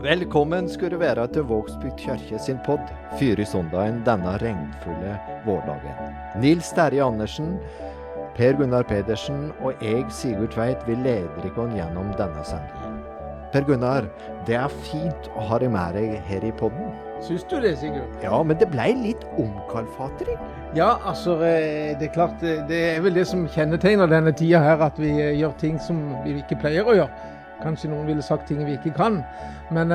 Velkommen 0.00 0.64
skal 0.64 0.94
du 0.94 0.96
være 0.96 1.26
til 1.28 1.42
Vågsbygd 1.44 1.98
kirke 2.00 2.38
sin 2.40 2.56
podd 2.64 2.86
fyre 3.20 3.44
søndagen 3.44 3.98
denne 4.06 4.30
regnfulle 4.40 5.10
vårdagen. 5.44 6.14
Nils 6.40 6.70
Terje 6.72 7.02
Andersen, 7.04 7.50
Per 8.32 8.56
Gunnar 8.56 8.86
Pedersen 8.88 9.50
og 9.60 9.82
jeg, 9.84 10.06
Sigurd 10.08 10.54
Tveit, 10.54 10.86
vil 10.88 11.02
lede 11.04 11.28
dere 11.42 11.66
gjennom 11.74 12.14
denne 12.16 12.44
sendingen. 12.48 12.94
Per 13.52 13.66
Gunnar, 13.68 14.08
det 14.48 14.56
er 14.56 14.72
fint 14.86 15.28
å 15.36 15.44
ha 15.50 15.58
deg 15.60 15.74
med 15.74 15.98
deg 15.98 16.14
her 16.30 16.46
i 16.48 16.52
podden. 16.56 16.94
Syns 17.20 17.44
du 17.50 17.58
det, 17.60 17.74
Sigurd? 17.82 18.14
Ja, 18.24 18.38
men 18.40 18.56
det 18.56 18.70
blei 18.72 18.94
litt 18.96 19.26
omkalfatring. 19.36 20.40
Ja, 20.78 20.94
altså 21.04 21.36
eh, 21.44 21.92
det 22.00 22.08
er 22.08 22.14
klart 22.14 22.40
eh, 22.40 22.64
det 22.72 22.80
er 22.94 23.04
vel 23.04 23.20
det 23.20 23.26
som 23.28 23.44
kjennetegner 23.52 24.08
denne 24.08 24.32
tida 24.32 24.64
her, 24.64 24.80
at 24.88 24.96
vi 24.96 25.12
eh, 25.18 25.36
gjør 25.42 25.52
ting 25.60 25.76
som 25.76 26.00
vi 26.24 26.38
ikke 26.40 26.62
pleier 26.64 26.88
å 26.88 26.96
gjøre. 27.02 27.36
Kanskje 27.62 27.90
noen 27.92 28.08
ville 28.08 28.24
sagt 28.24 28.48
ting 28.48 28.62
vi 28.66 28.76
ikke 28.78 28.94
kan. 28.96 29.20
Men, 29.74 29.92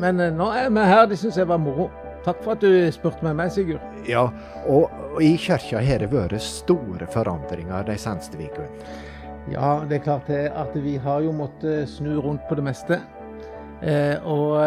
men 0.00 0.22
nå 0.36 0.48
er 0.54 0.70
vi 0.70 0.86
her. 0.86 1.06
Det 1.10 1.18
syns 1.20 1.38
jeg 1.40 1.48
var 1.50 1.60
moro. 1.62 1.88
Takk 2.24 2.42
for 2.44 2.52
at 2.52 2.64
du 2.64 2.72
spurte 2.92 3.24
meg 3.24 3.38
med, 3.38 3.52
Sigurd. 3.54 3.84
Ja, 4.08 4.26
og, 4.68 4.90
og 5.14 5.22
i 5.24 5.32
kirka 5.40 5.80
har 5.80 6.02
det 6.02 6.10
vært 6.12 6.36
store 6.44 7.08
forandringer 7.10 7.86
de 7.88 7.96
seneste 8.00 8.36
ukene. 8.36 8.68
Ja, 9.50 9.80
det 9.88 9.98
er 9.98 10.04
klart 10.04 10.28
det 10.28 10.50
at 10.52 10.76
vi 10.84 10.98
har 11.00 11.24
jo 11.24 11.32
måttet 11.34 11.88
snu 11.88 12.12
rundt 12.20 12.44
på 12.48 12.58
det 12.58 12.66
meste. 12.68 13.00
Eh, 13.80 14.20
og 14.28 14.60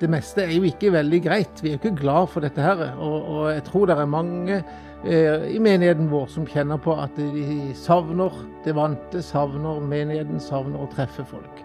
det 0.00 0.10
meste 0.10 0.44
er 0.44 0.54
jo 0.54 0.64
ikke 0.68 0.92
veldig 0.94 1.20
greit. 1.24 1.62
Vi 1.62 1.72
er 1.72 1.76
jo 1.76 1.82
ikke 1.82 2.02
glad 2.02 2.30
for 2.32 2.44
dette 2.44 2.62
her. 2.62 2.86
Og, 2.94 3.16
og 3.34 3.44
jeg 3.52 3.64
tror 3.66 3.90
det 3.90 3.98
er 3.98 4.10
mange 4.10 4.60
eh, 4.60 4.82
i 5.04 5.58
menigheten 5.60 6.06
vår 6.08 6.30
som 6.32 6.46
kjenner 6.48 6.78
på 6.80 6.94
at 6.96 7.16
de 7.18 7.74
savner 7.76 8.32
det 8.64 8.72
vante, 8.76 9.20
savner 9.22 9.82
menigheten, 9.84 10.40
savner 10.40 10.80
å 10.80 10.88
treffe 10.92 11.26
folk. 11.28 11.64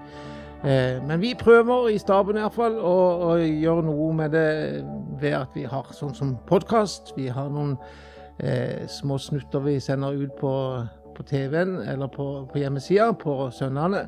Eh, 0.64 1.04
men 1.08 1.22
vi 1.22 1.36
prøver 1.40 1.88
i 1.90 2.00
staben 2.02 2.36
iallfall 2.36 2.76
å, 2.84 2.95
å 3.30 3.36
gjøre 3.40 3.86
noe 3.88 4.12
med 4.16 4.34
det 4.36 4.50
ved 5.22 5.38
at 5.38 5.54
vi 5.56 5.64
har 5.64 5.88
sånn 5.95 6.12
som 6.17 6.34
podkast. 6.50 7.14
Vi 7.16 7.30
har 7.32 7.48
noen 7.54 7.78
eh, 8.44 8.84
små 8.92 9.16
snutter 9.23 9.64
vi 9.64 9.78
sender 9.80 10.20
ut 10.20 10.36
på, 10.40 10.52
på 11.16 11.28
TV-en 11.30 11.78
eller 11.88 12.12
på, 12.12 12.28
på 12.52 12.60
hjemmesida 12.60 13.14
på 13.16 13.45
søndagene. 13.56 14.04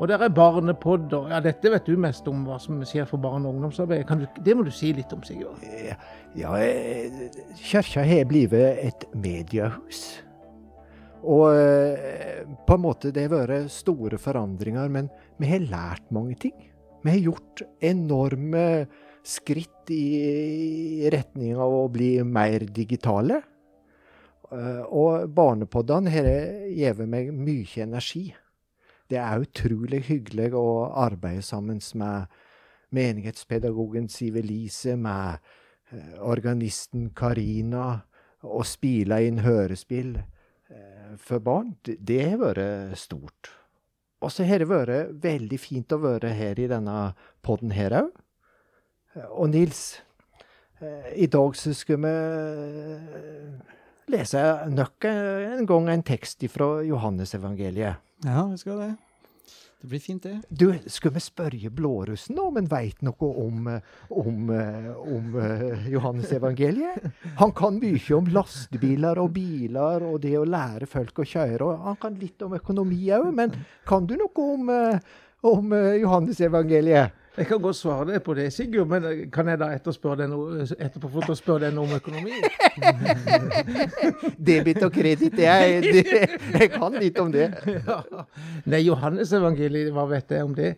Og 0.00 0.08
der 0.08 0.22
er 0.24 0.32
barnepodder. 0.32 1.28
Ja, 1.34 1.40
dette 1.44 1.70
vet 1.72 1.86
du 1.86 1.98
mest 2.00 2.26
om, 2.30 2.46
hva 2.48 2.56
som 2.62 2.80
skjer 2.88 3.06
for 3.08 3.20
barne- 3.20 3.48
og 3.48 3.58
ungdomsarbeid. 3.58 4.08
Du, 4.08 4.42
det 4.44 4.56
må 4.56 4.64
du 4.64 4.72
si 4.72 4.92
litt 4.96 5.12
om, 5.12 5.22
Sigurd. 5.26 5.60
Ja, 6.38 6.54
eh, 6.56 7.28
Kirka 7.60 8.04
har 8.08 8.24
blitt 8.30 8.56
et 8.56 9.06
mediehus. 9.12 10.22
Og 11.22 11.52
eh, 11.54 12.42
på 12.66 12.76
en 12.76 12.82
måte 12.82 13.12
det 13.14 13.28
har 13.28 13.34
vært 13.46 13.70
store 13.70 14.18
forandringer, 14.18 14.90
men 14.90 15.10
vi 15.38 15.52
har 15.52 15.68
lært 15.68 16.10
mange 16.14 16.38
ting. 16.40 16.56
Vi 17.02 17.12
har 17.12 17.24
gjort 17.28 17.62
enorme 17.82 18.66
skritt 19.22 19.90
i 19.92 21.08
retning 21.12 21.54
av 21.58 21.74
å 21.84 21.88
bli 21.92 22.16
mer 22.26 22.64
digitale. 22.66 23.42
Eh, 24.50 24.82
og 24.88 25.28
barnepoddene 25.36 26.10
har 26.12 26.30
gitt 26.72 27.04
meg 27.06 27.30
mye 27.36 27.84
energi. 27.86 28.30
Det 29.12 29.18
er 29.20 29.42
utrolig 29.44 29.98
hyggelig 30.06 30.54
å 30.56 30.86
arbeide 30.96 31.42
sammen 31.44 31.82
med 32.00 32.30
menighetspedagogen 32.96 34.06
Siv 34.08 34.38
Elise, 34.40 34.94
med 34.96 35.36
eh, 35.92 36.14
organisten 36.24 37.10
Karina, 37.16 38.06
og 38.40 38.64
spille 38.64 39.18
inn 39.26 39.42
hørespill 39.44 40.14
eh, 40.16 41.10
for 41.20 41.44
barn. 41.44 41.74
Det 41.84 42.22
har 42.22 42.40
vært 42.40 42.96
stort. 42.96 43.50
Og 44.24 44.32
så 44.32 44.46
har 44.48 44.62
det 44.62 44.70
vært 44.70 45.12
veldig 45.20 45.58
fint 45.60 45.92
å 45.92 46.00
være 46.00 46.30
her 46.38 46.62
i 46.62 46.70
denne 46.70 47.12
podden 47.44 47.74
her 47.76 47.98
òg. 47.98 48.08
Og 49.28 49.50
Nils, 49.52 49.82
eh, 50.80 51.10
i 51.26 51.28
dag 51.28 51.58
så 51.58 51.74
skal 51.76 52.00
vi 52.06 52.14
lese 54.16 54.46
nok 54.72 55.04
en 55.10 55.68
gang 55.68 55.92
en 55.92 56.06
tekst 56.14 56.48
fra 56.54 56.78
Johannesevangeliet. 56.88 58.00
Ja, 58.24 58.46
vi 58.46 58.58
skal 58.58 58.78
det. 58.78 58.92
Det 59.82 59.88
blir 59.90 60.00
fint, 60.00 60.22
det. 60.22 60.36
Du, 60.48 60.68
skal 60.86 61.10
vi 61.10 61.20
spørre 61.20 61.70
blårussen 61.74 62.38
om 62.38 62.54
han 62.54 62.68
veit 62.70 63.00
noe 63.02 63.30
om, 63.42 63.64
om, 64.14 64.52
om 65.16 65.32
uh, 65.34 65.88
Johannes 65.90 66.30
evangeliet? 66.36 67.08
Han 67.40 67.50
kan 67.58 67.80
mye 67.82 68.14
om 68.14 68.28
lastebiler 68.30 69.18
og 69.18 69.32
biler 69.34 70.06
og 70.06 70.20
det 70.22 70.36
å 70.38 70.46
lære 70.46 70.86
folk 70.86 71.18
å 71.18 71.26
kjøre. 71.26 71.72
Han 71.88 71.98
kan 71.98 72.20
litt 72.20 72.46
om 72.46 72.54
økonomi 72.60 73.10
òg, 73.16 73.32
men 73.34 73.56
kan 73.88 74.06
du 74.06 74.14
noe 74.20 74.46
om, 74.54 74.70
om 75.50 75.76
Johannes 75.98 76.44
evangeliet? 76.46 77.18
Jeg 77.32 77.46
kan 77.48 77.60
godt 77.64 77.76
svare 77.78 78.04
deg 78.10 78.18
på 78.26 78.34
det, 78.36 78.50
Sigurd, 78.52 78.90
men 78.90 79.04
kan 79.32 79.48
jeg 79.48 79.60
da 79.62 79.70
etterspørre 79.72 80.20
deg 80.20 80.32
noe, 80.34 80.66
etterpå 80.76 81.08
få 81.14 81.36
spørre 81.38 81.64
deg 81.64 81.76
noe 81.76 81.88
om 81.88 81.94
økonomi? 81.96 82.36
Debit 84.48 84.82
og 84.84 84.92
kreditt, 84.92 85.38
jeg, 85.40 85.94
jeg 85.96 86.68
kan 86.74 86.98
litt 87.00 87.20
om 87.22 87.32
det. 87.32 87.48
Ja. 87.82 88.02
Nei, 88.68 88.82
Johannes-evangeliet, 88.84 89.90
hva 89.96 90.04
vet 90.10 90.34
jeg 90.36 90.44
om 90.44 90.52
det? 90.54 90.74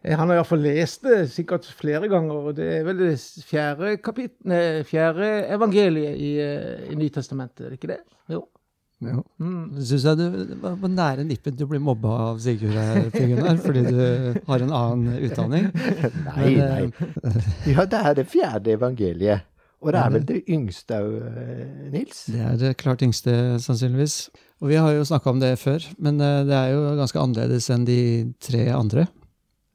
Eh, 0.00 0.16
han 0.16 0.30
har 0.30 0.40
iallfall 0.40 0.62
lest 0.64 1.04
det 1.04 1.18
sikkert 1.34 1.68
flere 1.76 2.08
ganger. 2.10 2.48
og 2.48 2.56
Det 2.56 2.68
er 2.78 2.86
vel 2.86 3.02
det 3.04 3.12
fjerde, 3.46 3.98
kapitlet, 4.02 4.86
fjerde 4.88 5.28
evangeliet 5.52 6.16
i, 6.16 6.32
eh, 6.40 6.88
i 6.90 6.96
Nytestamentet, 6.98 7.66
er 7.66 7.74
det 7.74 7.80
ikke 7.80 7.92
det? 7.92 8.00
Jo. 8.32 8.46
Ja. 9.00 9.16
Mm. 9.40 9.78
Syns 9.80 10.04
jeg 10.04 10.18
du 10.18 10.56
var 10.60 10.74
på 10.80 10.88
nære 10.92 11.24
nippet 11.24 11.56
til 11.56 11.64
å 11.64 11.70
bli 11.70 11.80
mobba 11.80 12.16
av 12.26 12.40
Sigurd 12.44 12.76
her, 12.76 13.06
Gunnar, 13.14 13.56
fordi 13.62 13.84
du 13.86 14.00
har 14.44 14.64
en 14.64 14.72
annen 14.76 15.22
utdanning. 15.24 15.70
Nei, 16.26 16.50
Men, 16.58 16.58
nei. 16.60 17.06
Eh, 17.30 17.70
ja, 17.72 17.86
det 17.88 18.00
er 18.10 18.18
det 18.18 18.26
fjerde 18.28 18.74
evangeliet. 18.76 19.46
Og 19.80 19.94
det 19.94 20.00
er 20.02 20.12
vel 20.12 20.24
det 20.28 20.38
yngste 20.52 20.98
òg, 21.00 21.14
eh, 21.30 21.68
Nils? 21.94 22.26
Det 22.28 22.42
er 22.44 22.58
det 22.60 22.74
klart 22.82 23.00
yngste, 23.06 23.32
sannsynligvis. 23.64 24.16
Og 24.60 24.68
vi 24.68 24.76
har 24.76 24.92
jo 24.92 25.06
snakka 25.08 25.32
om 25.32 25.40
det 25.40 25.54
før, 25.62 25.86
men 25.96 26.20
eh, 26.20 26.42
det 26.50 26.58
er 26.58 26.74
jo 26.74 26.82
ganske 26.98 27.22
annerledes 27.22 27.70
enn 27.72 27.86
de 27.88 28.00
tre 28.44 28.66
andre. 28.76 29.06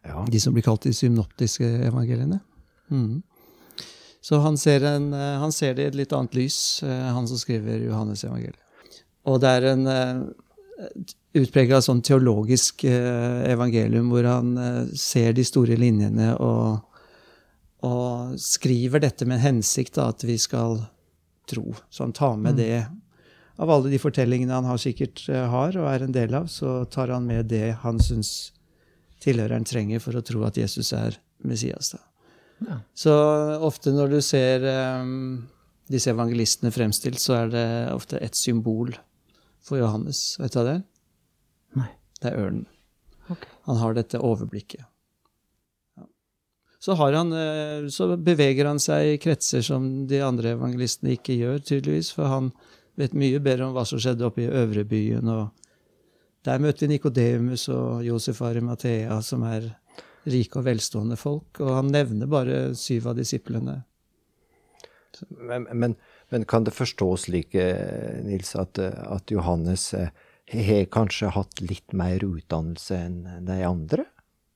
Ja. 0.05 0.21
De 0.29 0.41
som 0.43 0.53
blir 0.53 0.67
kalt 0.67 0.85
de 0.85 0.93
synoptiske 0.93 1.65
evangeliene. 1.87 2.43
Mm. 2.93 3.23
Så 4.21 4.37
han 4.41 4.57
ser, 4.57 4.85
en, 4.85 5.09
han 5.13 5.53
ser, 5.53 5.73
det 5.73 5.87
i 5.87 5.89
et 5.89 5.97
litt 5.97 6.13
annet 6.13 6.37
lys, 6.37 6.59
han 6.85 7.25
som 7.29 7.37
skriver 7.41 7.81
Johannes 7.85 8.23
evangeliet. 8.25 8.61
Og 9.25 9.39
det 9.41 9.51
er 9.57 9.69
en 9.71 9.85
uh, 9.89 10.89
utprega 11.35 11.81
sånn 11.83 12.03
teologisk 12.05 12.85
uh, 12.87 13.45
evangelium 13.49 14.11
hvor 14.13 14.27
han 14.29 14.51
uh, 14.57 14.83
ser 14.97 15.33
de 15.37 15.45
store 15.47 15.77
linjene 15.79 16.33
og, 16.43 16.99
og 17.87 18.35
skriver 18.41 19.03
dette 19.05 19.27
med 19.27 19.39
en 19.39 19.47
hensikt, 19.49 19.95
da, 19.97 20.11
at 20.13 20.25
vi 20.27 20.37
skal 20.41 20.79
tro. 21.49 21.73
Så 21.89 22.05
han 22.05 22.15
tar 22.15 22.37
med 22.37 22.57
mm. 22.57 22.61
det. 22.61 22.83
Av 23.61 23.71
alle 23.71 23.91
de 23.93 24.01
fortellingene 24.01 24.53
han 24.53 24.67
har 24.67 24.81
sikkert 24.81 25.23
har 25.29 25.77
og 25.79 25.87
er 25.87 26.03
en 26.03 26.15
del 26.15 26.33
av, 26.35 26.49
så 26.51 26.83
tar 26.91 27.13
han 27.13 27.27
med 27.29 27.47
det 27.53 27.77
han 27.85 28.01
syns 28.03 28.51
tilhøreren 29.23 29.65
trenger 29.65 30.01
for 30.03 30.17
å 30.17 30.23
tro 30.25 30.43
at 30.47 30.57
Jesus 30.59 30.91
er 30.95 31.17
Messias. 31.45 31.93
Ja. 32.65 32.79
Så 32.97 33.13
ofte 33.65 33.93
når 33.95 34.15
du 34.15 34.19
ser 34.23 34.65
um, 35.01 35.45
disse 35.91 36.11
evangelistene 36.13 36.71
fremstilt, 36.73 37.21
så 37.21 37.41
er 37.43 37.51
det 37.53 37.67
ofte 37.93 38.21
et 38.23 38.37
symbol 38.37 38.95
for 39.65 39.81
Johannes. 39.81 40.35
Vet 40.39 40.53
du 40.53 40.59
hva 40.59 40.65
det 40.67 40.75
er? 40.77 40.83
Nei. 41.81 41.91
Det 42.21 42.31
er 42.31 42.41
ørnen. 42.43 42.65
Okay. 43.25 43.49
Han 43.65 43.81
har 43.81 43.95
dette 43.97 44.21
overblikket. 44.21 44.85
Ja. 45.97 46.05
Så, 46.79 46.93
han, 46.99 47.33
eh, 47.33 47.87
så, 47.89 48.11
beveger 48.17 48.69
han 48.69 48.81
seg 48.81 49.15
i 49.15 49.19
kretser 49.21 49.65
som 49.65 50.05
de 50.09 50.21
andre 50.21 50.53
evangelistene 50.55 51.15
ikke 51.17 51.37
gjør, 51.39 51.61
tydeligvis, 51.65 52.11
for 52.13 52.29
han 52.29 52.51
vet 52.99 53.17
mye 53.17 53.41
bedre 53.43 53.67
om 53.67 53.73
hva 53.75 53.85
som 53.87 53.99
skjedde 54.01 54.27
oppe 54.27 54.45
i 54.45 54.51
Øvrebyen. 54.51 55.27
og 55.27 56.45
Der 56.45 56.61
møter 56.61 56.85
vi 56.85 56.93
Nikodemus 56.93 57.67
og 57.73 58.05
Josef 58.05 58.41
Arimathea, 58.45 59.17
som 59.25 59.43
er 59.49 59.73
rike 60.25 60.59
og 60.59 60.65
velstående 60.65 61.17
folk, 61.17 61.59
og 61.61 61.73
han 61.75 61.91
nevner 61.93 62.29
bare 62.29 62.59
syv 62.77 63.11
av 63.11 63.17
disiplene. 63.19 63.79
Men, 65.37 65.67
men 65.73 65.95
men 66.33 66.45
kan 66.49 66.65
det 66.65 66.73
forstås 66.75 67.27
slik, 67.27 67.55
eh, 67.55 68.23
Nils, 68.23 68.55
at, 68.55 68.79
eh, 68.79 68.93
at 69.11 69.31
Johannes 69.31 69.93
eh, 69.93 70.09
har 70.51 70.85
kanskje 70.93 71.31
hatt 71.33 71.61
litt 71.61 71.93
mer 71.93 72.23
utdannelse 72.25 72.97
enn 72.97 73.45
de 73.45 73.61
andre? 73.65 74.05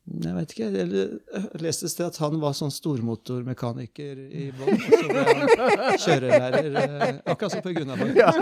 Jeg 0.09 0.33
vet 0.33 0.53
ikke. 0.55 0.67
Jeg 0.73 1.61
leste 1.61 1.85
et 1.85 1.93
sted 1.93 2.07
at 2.07 2.17
han 2.17 2.39
var 2.41 2.55
sånn 2.57 2.73
stormotormekaniker 2.73 4.17
i 4.17 4.47
bånn. 4.57 4.73
Og 4.73 4.87
så 4.89 5.05
ble 5.05 5.25
han 5.27 5.99
kjørelærer, 6.01 7.19
akkurat 7.29 7.53
som 7.53 7.61
på 7.65 7.75
Gunnarborg. 7.77 8.17
Ja. 8.17 8.33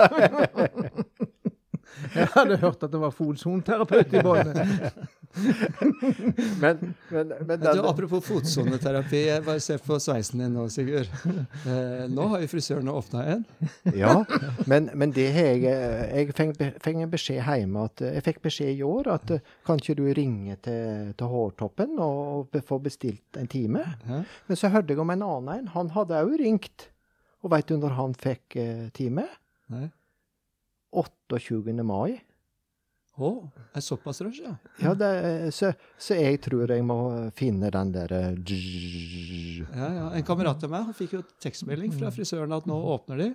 Jeg 2.13 2.29
hadde 2.33 2.57
hørt 2.61 2.83
at 2.85 2.91
det 2.93 2.99
var 3.01 3.13
fotsonterapeut 3.15 4.13
i 4.13 4.23
bånn. 4.25 4.51
men, 6.63 6.95
men, 7.09 7.33
men 7.47 7.61
du, 7.61 7.81
apropos 7.87 8.23
fotsoneterapi, 8.25 9.21
jeg 9.27 9.43
bare 9.45 9.61
ser 9.63 9.81
på 9.83 9.99
sveisen 10.01 10.41
din 10.43 10.55
nå, 10.55 10.67
Sigurd. 10.73 11.11
Eh, 11.27 12.05
nå 12.11 12.27
har 12.33 12.43
jo 12.43 12.49
frisørene 12.51 12.93
åpna 12.93 13.23
en. 13.33 13.45
ja, 14.01 14.13
men, 14.69 14.89
men, 14.93 15.13
det 15.15 15.29
har 15.35 15.49
jeg 15.53 15.63
Jeg 15.67 16.35
fikk 16.37 16.91
en 16.93 17.11
beskjed 17.11 17.41
hjemme 17.43 17.87
at 17.89 18.03
jeg 18.07 18.25
fikk 18.25 18.41
beskjed 18.47 18.73
i 18.75 18.85
år 18.87 19.11
at 19.15 19.37
kan 19.67 19.81
ikke 19.81 19.97
du 19.99 20.05
ringe 20.17 20.57
til, 20.63 21.13
til 21.17 21.33
Hårtoppen 21.33 21.97
og 22.03 22.57
få 22.67 22.79
bestilt 22.83 23.39
en 23.39 23.49
time? 23.51 23.83
Ja. 24.07 24.23
Men 24.47 24.59
så 24.59 24.71
hørte 24.73 24.93
jeg 24.93 25.03
om 25.03 25.13
en 25.13 25.25
annen 25.25 25.53
en. 25.55 25.73
Han 25.75 25.93
hadde 25.95 26.23
òg 26.25 26.37
ringt. 26.41 26.89
Og 27.45 27.53
veit 27.53 27.69
du 27.69 27.77
når 27.79 27.93
han 27.97 28.15
fikk 28.17 28.57
eh, 28.59 28.87
time? 28.97 29.27
Nei. 29.73 29.87
28. 30.97 31.83
mai. 31.83 32.17
Å, 33.17 33.29
oh, 33.31 33.63
er 33.73 33.81
såpass 33.81 34.21
rush, 34.21 34.43
ja? 34.45 34.51
ja 34.77 34.91
det, 34.93 35.07
så, 35.55 35.71
så, 35.97 36.13
jeg 36.19 36.37
tror 36.45 36.69
jeg 36.69 36.83
må 36.85 36.97
finne 37.33 37.71
den 37.73 37.89
derre 37.95 38.19
Ja, 38.37 39.87
ja. 39.89 40.05
En 40.13 40.25
kamerat 40.27 40.61
av 40.61 40.69
meg 40.69 40.85
han 40.85 40.97
fikk 40.97 41.15
jo 41.17 41.23
tekstmelding 41.41 41.95
fra 41.97 42.13
frisøren 42.13 42.53
at 42.53 42.69
nå 42.69 42.77
åpner 42.93 43.23
de 43.23 43.31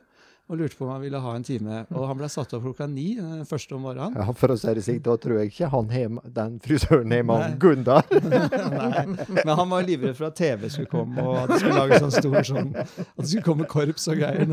og 0.51 0.59
lurte 0.59 0.77
på 0.77 0.85
om 0.85 0.91
han 0.93 1.01
ville 1.01 1.19
ha 1.23 1.33
en 1.37 1.45
time. 1.47 1.77
Og 1.95 2.03
han 2.11 2.19
ble 2.19 2.29
satt 2.29 2.51
opp 2.53 2.65
klokka 2.65 2.87
ni 2.91 3.15
den 3.17 3.41
eh, 3.41 3.47
første 3.49 3.77
om 3.77 3.85
morgenen. 3.87 4.19
Ja, 4.19 4.35
For 4.37 4.53
å 4.53 4.57
si 4.59 4.75
det 4.75 4.83
sikkert, 4.85 5.05
da 5.07 5.15
tror 5.23 5.39
jeg 5.39 5.53
ikke 5.53 5.71
han 5.73 5.89
hem, 5.95 6.19
den 6.39 6.59
frisøren 6.65 7.15
hjemme 7.15 7.37
om 7.39 7.55
Gundar. 7.63 8.11
Nei, 8.75 9.05
men 9.39 9.53
han 9.55 9.71
var 9.71 9.87
livredd 9.87 10.19
for 10.19 10.29
at 10.29 10.37
TV 10.37 10.69
skulle 10.69 10.91
komme, 10.93 11.23
og 11.23 11.39
at 11.45 11.55
det 11.55 11.61
skulle 11.63 11.79
lage 11.79 12.03
sånn 12.03 12.15
stor 12.19 12.49
sånn 12.51 12.75
At 12.83 13.23
det 13.23 13.31
skulle 13.31 13.47
komme 13.47 13.71
korps 13.71 14.09
og 14.13 14.21
greier. 14.21 14.47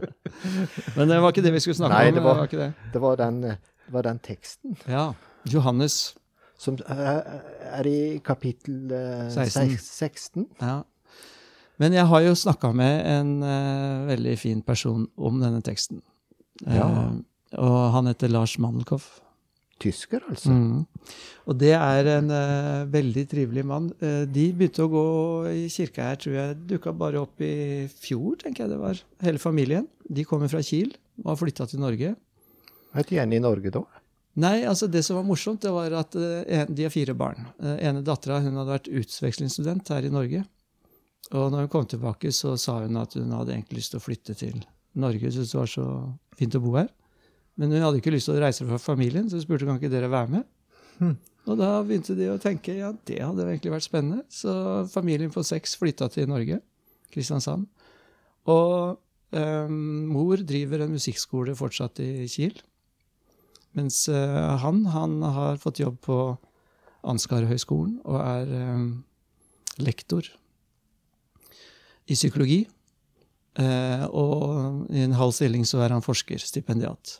Men 0.96 1.10
det 1.10 1.18
var 1.20 1.30
ikke 1.30 1.44
det 1.44 1.52
vi 1.54 1.60
skulle 1.62 1.78
snakke 1.78 1.98
Nei, 1.98 2.08
om. 2.08 2.16
Det 2.16 2.24
var, 2.24 2.40
det 2.48 2.58
var, 2.62 2.72
det 2.94 3.02
var 3.04 3.20
den 3.20 3.38
var 3.92 4.06
den 4.08 4.20
teksten. 4.24 4.76
Ja. 4.88 5.12
Johannes. 5.50 6.14
Som 6.58 6.78
er 6.86 7.86
i 7.90 8.18
kapittel 8.24 8.88
16. 9.34 9.76
16. 9.78 10.46
Ja. 10.62 10.82
Men 11.82 11.94
jeg 11.96 12.06
har 12.06 12.22
jo 12.22 12.36
snakka 12.38 12.70
med 12.76 13.02
en 13.10 13.34
uh, 13.42 14.06
veldig 14.06 14.36
fin 14.38 14.62
person 14.62 15.06
om 15.16 15.42
denne 15.42 15.62
teksten. 15.64 16.00
Ja. 16.62 16.86
Uh, 16.86 17.20
og 17.58 17.78
han 17.96 18.10
heter 18.10 18.30
Lars 18.30 18.56
Mandelkoff. 18.62 19.18
Tysker, 19.82 20.22
altså. 20.30 20.54
Mm. 20.54 20.84
Og 21.50 21.56
det 21.58 21.72
er 21.74 22.10
en 22.12 22.30
uh, 22.30 22.86
veldig 22.90 23.24
trivelig 23.30 23.64
mann. 23.66 23.90
de 24.00 24.44
begynte 24.54 24.86
å 24.86 24.92
gå 24.92 25.06
i 25.50 25.64
kirka 25.72 26.12
her, 26.12 26.20
tror 26.22 26.36
jeg 26.38 26.60
dukka 26.70 26.94
bare 26.94 27.24
opp 27.24 27.42
i 27.42 27.88
fjor, 27.90 28.38
tenker 28.42 28.64
jeg 28.64 28.74
det 28.76 28.80
var. 28.80 29.02
Hele 29.26 29.42
familien. 29.42 29.88
De 30.06 30.26
kommer 30.28 30.52
fra 30.52 30.62
Kiel 30.62 30.94
og 31.24 31.32
har 31.32 31.42
flytta 31.42 31.66
til 31.70 31.82
Norge. 31.82 32.14
Er 32.94 33.04
ikke 33.04 33.18
igjen 33.18 33.34
i 33.34 33.42
Norge 33.42 33.72
da? 33.74 33.84
Nei, 34.42 34.64
altså 34.66 34.88
det 34.90 35.04
som 35.06 35.18
var 35.18 35.26
morsomt, 35.26 35.62
det 35.62 35.70
var 35.74 35.94
at 35.94 36.16
uh, 36.18 36.64
de 36.66 36.86
har 36.86 36.92
fire 36.94 37.14
barn. 37.18 37.46
Uh, 37.62 37.76
ene 37.76 38.02
dattera 38.06 38.40
hadde 38.42 38.66
vært 38.66 38.90
utvekslingsstudent 38.90 39.92
her 39.94 40.06
i 40.06 40.12
Norge. 40.14 40.42
Og 41.32 41.52
når 41.52 41.64
hun 41.64 41.70
kom 41.72 41.86
tilbake, 41.88 42.32
så 42.34 42.56
sa 42.60 42.80
hun 42.82 42.98
at 43.00 43.14
hun 43.18 43.32
hadde 43.34 43.54
egentlig 43.54 43.80
lyst 43.80 43.94
til 43.94 44.02
å 44.02 44.04
flytte 44.04 44.34
til 44.38 44.58
Norge. 45.00 45.30
Syntes 45.30 45.54
det 45.54 45.60
var 45.60 45.70
så 45.70 45.86
fint 46.38 46.58
å 46.58 46.62
bo 46.62 46.74
her. 46.76 46.90
Men 47.60 47.70
hun 47.70 47.86
hadde 47.86 48.00
ikke 48.02 48.12
lyst 48.14 48.28
til 48.28 48.36
å 48.36 48.42
reise 48.42 48.66
fra 48.66 48.80
familien, 48.82 49.28
så 49.30 49.38
hun 49.38 49.44
spurte 49.46 49.68
kan 49.68 49.78
ikke 49.78 49.92
dere 49.92 50.10
være 50.12 50.32
med. 50.34 50.50
Hmm. 50.98 51.14
Og 51.44 51.58
da 51.60 51.70
begynte 51.84 52.16
de 52.16 52.30
å 52.32 52.40
tenke 52.40 52.74
ja, 52.76 52.90
det 53.06 53.20
hadde 53.20 53.46
egentlig 53.46 53.74
vært 53.74 53.86
spennende. 53.86 54.24
Så 54.32 54.52
familien 54.90 55.32
på 55.32 55.44
seks 55.46 55.76
flytta 55.80 56.08
til 56.12 56.28
Norge, 56.30 56.60
Kristiansand. 57.14 57.66
Og 58.50 58.96
um, 59.36 59.80
mor 60.10 60.42
driver 60.44 60.84
en 60.84 60.94
musikkskole 60.96 61.56
fortsatt 61.58 62.02
i 62.04 62.28
Kiel. 62.30 62.56
Mens 63.74 64.04
uh, 64.08 64.54
han, 64.62 64.84
han 64.94 65.18
har 65.34 65.58
fått 65.62 65.82
jobb 65.82 65.98
på 66.06 66.18
Ansgarhøgskolen 67.04 67.98
og 68.06 68.20
er 68.22 68.52
um, 68.70 68.86
lektor 69.82 70.28
i 72.06 72.16
psykologi. 72.16 72.64
Uh, 73.58 74.06
og 74.10 74.94
i 74.94 75.04
en 75.04 75.14
halv 75.18 75.34
stilling 75.36 75.66
så 75.66 75.82
er 75.84 75.94
han 75.94 76.04
forskerstipendiat. 76.04 77.18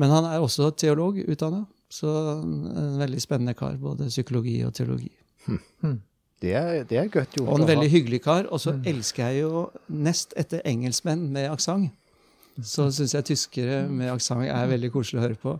Men 0.00 0.14
han 0.14 0.26
er 0.28 0.42
også 0.42 0.70
teolog 0.78 1.18
utdanna, 1.22 1.64
så 1.92 2.10
en 2.40 2.98
veldig 3.00 3.20
spennende 3.22 3.54
kar. 3.58 3.76
Både 3.80 4.08
psykologi 4.10 4.60
og 4.66 4.74
teologi. 4.74 5.12
Hmm. 5.46 6.00
Det, 6.42 6.54
er, 6.58 6.84
det 6.88 6.98
er 6.98 7.10
godt 7.12 7.36
gjort. 7.36 7.48
Og 7.48 7.60
en 7.60 7.68
veldig 7.68 7.90
hyggelig 7.90 8.22
kar. 8.24 8.48
Og 8.50 8.60
så 8.60 8.72
hmm. 8.74 8.86
elsker 8.94 9.28
jeg 9.28 9.44
jo 9.44 9.66
nest 9.88 10.34
etter 10.40 10.64
engelskmenn 10.66 11.28
med 11.34 11.50
aksent 11.52 11.92
så 12.60 12.88
syns 12.92 13.14
jeg 13.16 13.28
tyskere 13.32 13.82
med 13.88 14.12
aksent 14.12 14.48
er 14.48 14.70
veldig 14.70 14.90
koselig 14.94 15.20
å 15.20 15.24
høre 15.24 15.38
på. 15.40 15.54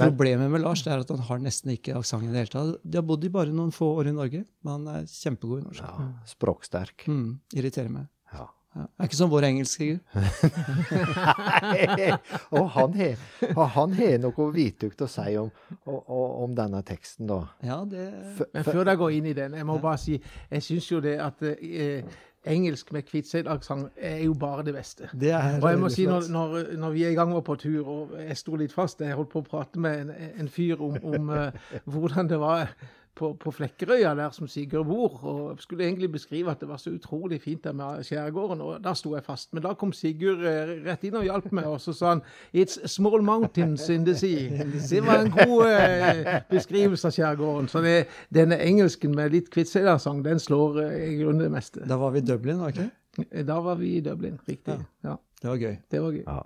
Problemet 0.00 0.52
med 0.52 0.62
Lars 0.64 0.86
er 0.86 1.02
at 1.02 1.10
han 1.12 1.26
har 1.26 1.42
nesten 1.42 1.74
ikke 1.74 1.98
aksent 1.98 2.24
i 2.24 2.30
det 2.30 2.44
hele 2.44 2.54
tatt. 2.54 2.78
De 2.84 3.00
har 3.00 3.06
bodd 3.06 3.26
i 3.26 3.32
bare 3.32 3.52
noen 3.52 3.74
få 3.74 3.90
år 3.98 4.12
i 4.12 4.16
Norge, 4.16 4.46
men 4.64 4.78
han 4.78 5.00
er 5.00 5.10
kjempegod 5.10 5.60
i 5.60 5.66
norsk. 5.66 5.84
Ja, 5.84 6.08
språksterk. 6.30 7.04
Mm, 7.10 7.28
irriterer 7.58 7.92
meg. 7.92 8.08
Ja. 8.32 8.48
Ja. 8.70 8.84
Er 9.02 9.08
ikke 9.08 9.18
som 9.18 9.32
vår 9.32 9.48
engelske 9.48 9.86
og 12.54 13.64
han 13.74 13.96
har 13.98 14.20
noe 14.22 14.44
hvitugt 14.54 15.02
å 15.02 15.08
si 15.10 15.32
om, 15.40 15.50
om, 15.90 16.54
denne 16.54 16.78
teksten, 16.86 17.26
da. 17.26 17.40
Ja, 17.66 17.80
det... 17.82 18.06
Men 18.54 18.68
før 18.68 18.84
jeg 18.84 19.00
går 19.02 19.16
inn 19.16 19.26
i 19.26 19.34
den, 19.34 19.58
jeg 19.58 19.66
må 19.66 19.80
bare 19.82 19.98
si 19.98 20.20
Jeg 20.20 20.62
syns 20.62 20.86
jo 20.92 21.00
det 21.02 21.16
at 21.18 21.42
eh, 21.50 22.06
engelsk 22.48 22.92
med 22.92 23.02
Kviteseid-aksent 23.02 23.90
er 23.96 24.22
jo 24.24 24.34
bare 24.34 24.64
det 24.64 24.74
beste. 24.74 25.08
Det 25.12 25.30
er 25.30 25.58
og 25.62 25.70
jeg 25.70 25.78
må 25.78 25.88
si, 25.92 26.06
når, 26.06 26.30
når, 26.32 26.56
når, 26.78 26.90
vi 26.90 27.04
er 27.04 27.12
i 27.12 27.18
gang 27.18 27.34
og 27.34 27.44
på 27.44 27.56
tur, 27.60 27.88
og 27.88 28.14
jeg 28.18 28.36
sto 28.36 28.56
litt 28.56 28.72
fast 28.72 29.00
Jeg 29.00 29.18
holdt 29.18 29.32
på 29.32 29.42
å 29.42 29.48
prate 29.50 29.80
med 29.80 30.00
en, 30.00 30.14
en 30.40 30.48
fyr 30.48 30.80
om, 30.80 30.96
om 31.04 31.28
uh, 31.34 31.76
hvordan 31.84 32.30
det 32.30 32.40
var 32.40 32.72
på, 33.20 33.32
på 33.40 33.52
Flekkerøya, 33.52 34.14
der 34.16 34.30
som 34.32 34.48
Sigurd 34.48 34.86
bor. 34.88 35.24
og 35.24 35.60
Skulle 35.60 35.84
egentlig 35.84 36.12
beskrive 36.12 36.50
at 36.50 36.60
det 36.60 36.68
var 36.68 36.76
så 36.80 36.90
utrolig 36.90 37.40
fint 37.42 37.64
der 37.64 37.72
med 37.76 38.04
skjærgården, 38.04 38.60
og 38.60 38.84
der 38.84 38.94
sto 38.94 39.14
jeg 39.14 39.24
fast. 39.24 39.52
Men 39.54 39.62
da 39.62 39.74
kom 39.78 39.92
Sigurd 39.92 40.44
eh, 40.48 40.72
rett 40.86 41.04
inn 41.04 41.18
og 41.20 41.26
hjalp 41.26 41.50
meg, 41.52 41.68
og 41.68 41.80
så 41.80 41.92
sa 41.96 42.14
han 42.14 42.22
'It's 42.54 42.80
small 42.86 43.22
mountains 43.22 43.88
in 43.88 44.06
the 44.06 44.14
sea'. 44.14 44.64
Det 44.90 45.02
var 45.06 45.20
en 45.24 45.30
god 45.30 45.66
eh, 45.66 46.40
beskrivelse 46.50 47.08
av 47.08 47.12
skjærgården. 47.12 47.68
Så 47.68 47.80
det, 47.84 48.06
denne 48.34 48.58
engelsken 48.58 49.14
med 49.16 49.30
litt 49.36 49.50
kvitsedarsang, 49.50 50.24
den 50.24 50.38
slår 50.38 50.80
eh, 50.86 51.12
i 51.12 51.22
grunnen 51.22 51.44
det 51.44 51.52
meste. 51.52 51.84
Da 51.88 51.96
var 51.96 52.10
vi 52.10 52.18
i 52.18 52.26
Dublin, 52.32 52.60
var 52.60 52.68
ikke 52.68 52.88
det? 52.88 53.46
Da 53.46 53.60
var 53.60 53.74
vi 53.74 53.96
i 53.96 54.00
Dublin, 54.00 54.38
riktig. 54.48 54.72
Ja. 54.72 55.10
ja. 55.10 55.16
Det 55.42 55.50
var 55.50 55.56
gøy. 55.56 55.76
Det 55.90 56.02
var 56.02 56.12
gøy. 56.12 56.24
Ja. 56.26 56.42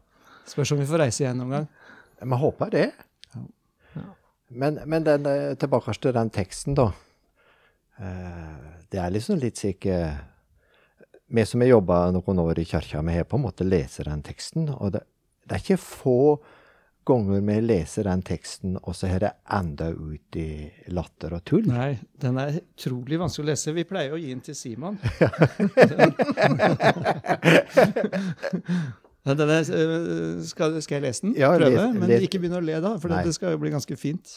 Spørs 0.47 0.73
om 0.73 0.79
vi 0.79 0.87
får 0.87 0.99
reise 1.07 1.25
igjen 1.25 1.39
noen 1.39 1.51
gang. 1.51 1.67
Vi 2.25 2.37
håper 2.41 2.71
det. 2.71 2.89
Men, 4.55 4.79
men 4.87 5.05
den, 5.05 5.27
eh, 5.27 5.55
tilbake 5.59 5.93
til 5.99 6.13
den 6.15 6.31
teksten, 6.31 6.77
da. 6.79 6.93
Eh, 7.99 8.55
det 8.91 8.99
er 9.03 9.11
liksom 9.11 9.39
litt 9.43 9.59
sikkert 9.61 10.31
Vi 11.35 11.45
som 11.47 11.61
har 11.65 11.69
jobba 11.69 12.11
noen 12.15 12.39
år 12.39 12.59
i 12.61 12.65
kirka, 12.69 13.03
vi 13.03 13.15
har 13.17 13.25
på 13.27 13.37
en 13.39 13.47
måte 13.47 13.65
lest 13.65 14.05
den 14.05 14.23
teksten. 14.23 14.69
Og 14.71 14.93
det, 14.93 15.01
det, 15.43 15.55
er 15.57 15.63
ikke 15.63 15.79
få 15.81 16.39
ganger 17.09 17.41
vi 17.41 17.61
leser 17.65 18.03
den 18.07 18.23
teksten, 18.23 18.79
og 18.83 18.95
så 18.95 19.07
har 19.11 19.19
det 19.25 19.33
enda 19.51 19.89
ut 19.91 20.37
i 20.39 20.71
latter 20.95 21.35
og 21.35 21.45
tull. 21.49 21.67
Nei, 21.67 21.99
den 22.21 22.39
er 22.39 22.61
utrolig 22.61 23.19
vanskelig 23.19 23.45
å 23.45 23.51
lese. 23.51 23.75
Vi 23.75 23.85
pleier 23.89 24.13
å 24.15 24.21
gi 24.21 24.31
den 24.31 24.45
til 24.45 24.55
Simon. 24.55 24.99
Denne, 29.25 29.61
eh, 29.61 30.43
skal, 30.45 30.75
skal, 30.85 30.99
jeg 30.99 31.05
lese 31.07 31.25
den? 31.25 31.33
Ja, 31.41 31.55
Prøve? 31.57 31.73
Les, 31.73 31.97
men 31.97 32.13
ikke 32.19 32.43
begynne 32.43 32.61
å 32.61 32.65
le, 32.65 32.77
da, 32.85 32.97
for 33.01 33.09
det 33.09 33.33
skal 33.33 33.55
jo 33.55 33.63
bli 33.63 33.73
ganske 33.73 33.97
fint. 33.97 34.37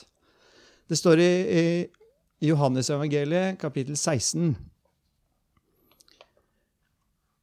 Det 0.87 0.95
står 0.95 1.19
i, 1.19 1.31
i 1.59 2.47
Johannes-evangeliet, 2.47 3.57
kapittel 3.59 3.97
16. 3.99 4.53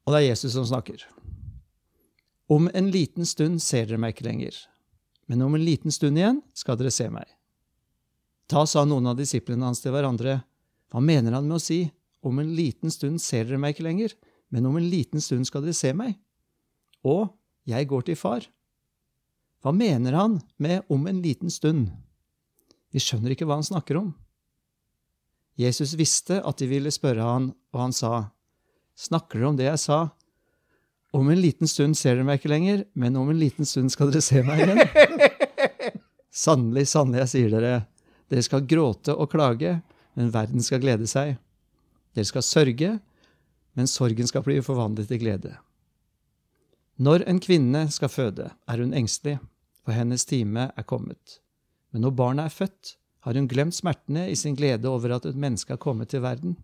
Og 0.04 0.14
det 0.14 0.22
er 0.22 0.30
Jesus 0.30 0.56
som 0.56 0.64
snakker. 0.68 1.04
Om 2.48 2.70
en 2.72 2.88
liten 2.92 3.28
stund 3.28 3.60
ser 3.64 3.90
dere 3.90 4.00
meg 4.00 4.16
ikke 4.16 4.28
lenger, 4.28 4.56
men 5.28 5.44
om 5.44 5.56
en 5.56 5.64
liten 5.64 5.92
stund 5.92 6.20
igjen 6.20 6.40
skal 6.56 6.80
dere 6.80 6.92
se 6.92 7.10
meg. 7.12 7.28
Da 8.48 8.64
sa 8.68 8.84
noen 8.88 9.08
av 9.08 9.20
disiplene 9.20 9.68
hans 9.68 9.80
til 9.84 9.92
hverandre, 9.92 10.42
hva 10.92 11.00
mener 11.00 11.36
han 11.36 11.48
med 11.48 11.58
å 11.58 11.64
si, 11.64 11.86
om 12.24 12.40
en 12.40 12.52
liten 12.56 12.92
stund 12.92 13.20
ser 13.20 13.48
dere 13.48 13.60
meg 13.60 13.76
ikke 13.76 13.88
lenger, 13.88 14.16
men 14.52 14.68
om 14.68 14.76
en 14.80 14.88
liten 14.88 15.20
stund 15.24 15.48
skal 15.48 15.64
dere 15.64 15.76
se 15.76 15.92
meg? 15.96 16.16
Og 17.04 17.28
jeg 17.68 17.88
går 17.88 18.08
til 18.08 18.18
far. 18.18 18.46
Hva 19.64 19.72
mener 19.72 20.16
han 20.16 20.40
med 20.60 20.84
om 20.92 21.06
en 21.08 21.22
liten 21.24 21.52
stund? 21.52 21.88
Vi 22.92 23.00
skjønner 23.00 23.32
ikke 23.32 23.46
hva 23.48 23.58
han 23.60 23.66
snakker 23.66 23.98
om. 24.00 24.12
Jesus 25.60 25.94
visste 25.96 26.40
at 26.42 26.58
de 26.58 26.68
ville 26.68 26.92
spørre 26.92 27.24
han, 27.24 27.52
og 27.72 27.80
han 27.80 27.94
sa, 27.94 28.30
Snakker 28.94 29.40
dere 29.40 29.48
om 29.48 29.56
det 29.58 29.66
jeg 29.66 29.80
sa? 29.82 29.98
Om 31.14 31.30
en 31.30 31.40
liten 31.40 31.70
stund 31.70 31.96
ser 31.98 32.16
dere 32.16 32.26
meg 32.26 32.40
ikke 32.40 32.52
lenger, 32.52 32.84
men 32.98 33.16
om 33.18 33.30
en 33.30 33.38
liten 33.38 33.66
stund 33.66 33.90
skal 33.94 34.10
dere 34.10 34.22
se 34.22 34.42
meg 34.46 34.62
igjen. 34.62 34.82
Sannelig, 36.44 36.88
sannelig, 36.90 37.20
jeg 37.22 37.30
sier 37.30 37.52
dere, 37.54 37.74
dere 38.30 38.42
skal 38.42 38.64
gråte 38.66 39.14
og 39.14 39.30
klage, 39.30 39.76
men 40.18 40.32
verden 40.34 40.62
skal 40.66 40.80
glede 40.82 41.06
seg. 41.10 41.36
Dere 42.14 42.26
skal 42.26 42.42
sørge, 42.42 42.96
men 43.78 43.90
sorgen 43.90 44.26
skal 44.26 44.42
bli 44.46 44.58
forvandlet 44.62 45.06
til 45.10 45.22
glede. 45.22 45.54
Når 46.96 47.24
en 47.26 47.40
kvinne 47.42 47.88
skal 47.90 48.08
føde, 48.08 48.50
er 48.70 48.80
hun 48.80 48.94
engstelig, 48.94 49.38
for 49.82 49.96
hennes 49.96 50.24
time 50.24 50.68
er 50.76 50.86
kommet. 50.86 51.40
Men 51.90 52.06
når 52.06 52.14
barnet 52.14 52.44
er 52.44 52.54
født, 52.54 52.98
Har 53.24 53.34
hun 53.34 53.48
glemt 53.48 53.72
smertene 53.72 54.26
i 54.28 54.36
sin 54.36 54.52
glede 54.52 54.84
over 54.84 55.14
at 55.16 55.24
et 55.24 55.36
menneske 55.36 55.72
har 55.72 55.80
kommet 55.80 56.10
til 56.12 56.20
verden? 56.20 56.58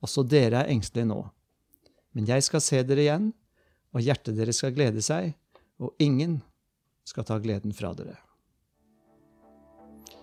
Også 0.00 0.24
dere 0.24 0.62
er 0.62 0.70
engstelige 0.72 1.10
nå. 1.10 1.26
Men 2.16 2.24
jeg 2.24 2.42
skal 2.42 2.60
se 2.64 2.80
dere 2.82 3.04
igjen, 3.04 3.26
og 3.92 4.00
hjertet 4.00 4.38
deres 4.38 4.62
skal 4.62 4.72
glede 4.72 5.04
seg, 5.04 5.34
og 5.76 5.92
ingen 6.00 6.38
skal 7.04 7.28
ta 7.28 7.36
gleden 7.36 7.76
fra 7.76 7.92
dere. 7.92 8.16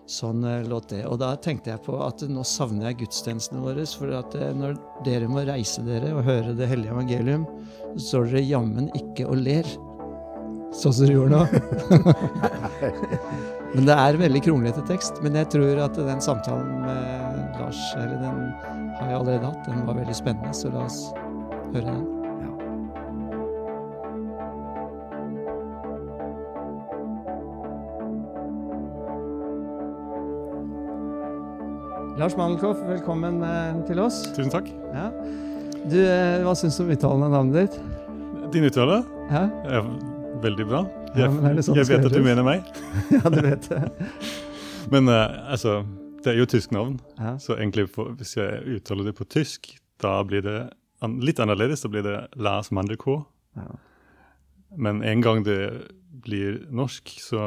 Sånn 0.10 0.42
eh, 0.48 0.64
låt 0.66 0.90
det. 0.90 1.04
Og 1.06 1.20
da 1.22 1.36
tenkte 1.38 1.70
jeg 1.70 1.84
på 1.86 2.00
at 2.02 2.24
nå 2.26 2.42
savner 2.48 2.90
jeg 2.90 3.04
gudstjenestene 3.04 3.62
våre. 3.62 3.86
For 3.86 4.10
at 4.18 4.34
eh, 4.40 4.56
når 4.58 4.80
dere 5.06 5.30
må 5.30 5.44
reise 5.46 5.84
dere 5.86 6.16
og 6.16 6.26
høre 6.26 6.56
det 6.58 6.70
hellige 6.72 6.96
evangelium, 6.96 7.46
så 7.94 8.08
står 8.08 8.32
dere 8.32 8.44
jammen 8.50 8.90
ikke 8.98 9.30
og 9.30 9.38
ler. 9.44 9.70
Sånn 10.74 10.96
som 10.96 11.10
du 11.10 11.14
gjorde 11.14 11.38
nå. 11.38 11.46
men 13.76 13.90
det 13.90 14.02
er 14.02 14.22
veldig 14.26 14.44
kronglete 14.50 14.86
tekst. 14.90 15.22
Men 15.26 15.38
jeg 15.38 15.52
tror 15.54 15.86
at 15.86 15.98
den 15.98 16.26
samtalen 16.26 16.86
med 16.88 17.60
Lars, 17.62 17.82
eller 18.02 18.18
den 18.26 18.46
har 19.00 19.12
jeg 19.12 19.20
allerede 19.22 19.52
hatt, 19.52 19.66
den 19.70 19.86
var 19.86 20.02
veldig 20.02 20.18
spennende. 20.18 20.56
Så 20.58 20.74
la 20.74 20.88
oss 20.90 21.04
høre 21.70 21.86
den. 21.86 22.19
Lars 32.20 32.34
Mandelkoff, 32.36 32.80
velkommen 32.84 33.38
eh, 33.48 33.78
til 33.88 34.00
oss. 34.04 34.18
Tusen 34.36 34.52
takk. 34.52 34.66
Ja. 34.92 35.06
Du, 35.88 35.96
eh, 36.04 36.42
Hva 36.44 36.52
syns 36.60 36.76
du 36.76 36.82
om 36.84 36.90
uttalen 36.92 37.22
av 37.24 37.32
navnet 37.32 37.70
ditt? 37.70 37.78
Din 38.52 38.68
uttale 38.68 38.98
ja? 39.30 39.46
er 39.64 39.88
veldig 40.44 40.66
bra. 40.68 40.82
Jeg, 41.16 41.30
ja, 41.32 41.64
sånn 41.64 41.80
jeg 41.80 41.88
vet 41.88 42.10
at 42.10 42.18
du 42.18 42.20
mener 42.26 42.44
meg. 42.44 42.68
ja, 43.16 43.24
du 43.24 43.40
vet 43.46 43.70
det. 43.72 44.10
Men 44.98 45.08
uh, 45.08 45.54
altså, 45.56 45.78
det 46.20 46.34
er 46.34 46.42
jo 46.42 46.50
tysk 46.58 46.76
navn, 46.76 47.00
så 47.40 47.56
egentlig 47.56 47.88
for, 47.96 48.12
hvis 48.20 48.36
jeg 48.36 48.68
uttaler 48.68 49.08
det 49.08 49.16
på 49.16 49.24
tysk, 49.24 49.72
da 50.04 50.18
blir 50.28 50.44
det 50.44 50.60
an 51.00 51.22
litt 51.24 51.40
annerledes. 51.40 51.88
Da 51.88 51.96
blir 51.96 52.04
det 52.04 52.20
Lars 52.36 52.74
Mandelkoff. 52.76 53.30
Ja. 53.56 53.72
Men 54.76 55.06
en 55.08 55.24
gang 55.24 55.48
det 55.48 55.62
blir 56.28 56.66
norsk, 56.68 57.16
så 57.24 57.42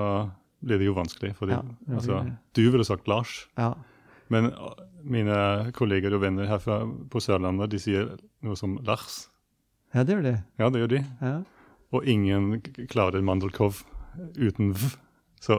blir 0.65 0.81
det 0.81 0.89
jo 0.89 0.97
vanskelig. 0.97 1.37
Fordi, 1.37 1.61
ja, 1.61 1.65
altså, 1.93 2.25
du 2.57 2.71
ville 2.71 2.89
sagt 2.89 3.05
Lars. 3.05 3.43
Ja. 3.61 3.75
Men 4.33 4.51
mine 5.03 5.37
kolleger 5.77 6.15
og 6.17 6.23
venner 6.25 6.49
her 6.49 6.63
på 7.13 7.21
Sørlandet 7.23 7.73
de 7.73 7.81
sier 7.83 8.13
noe 8.45 8.57
som 8.59 8.79
Lars. 8.87 9.27
Ja, 9.93 10.05
det 10.07 10.17
gjør 10.17 10.27
de. 10.31 10.37
Ja, 10.61 10.69
det 10.73 10.83
gjør 10.83 10.93
de. 10.95 11.01
Ja. 11.21 11.33
Og 11.93 12.07
ingen 12.09 12.55
klarer 12.89 13.25
Mandelkov 13.25 13.83
uten 14.39 14.73
v. 14.73 14.93
Så, 15.43 15.59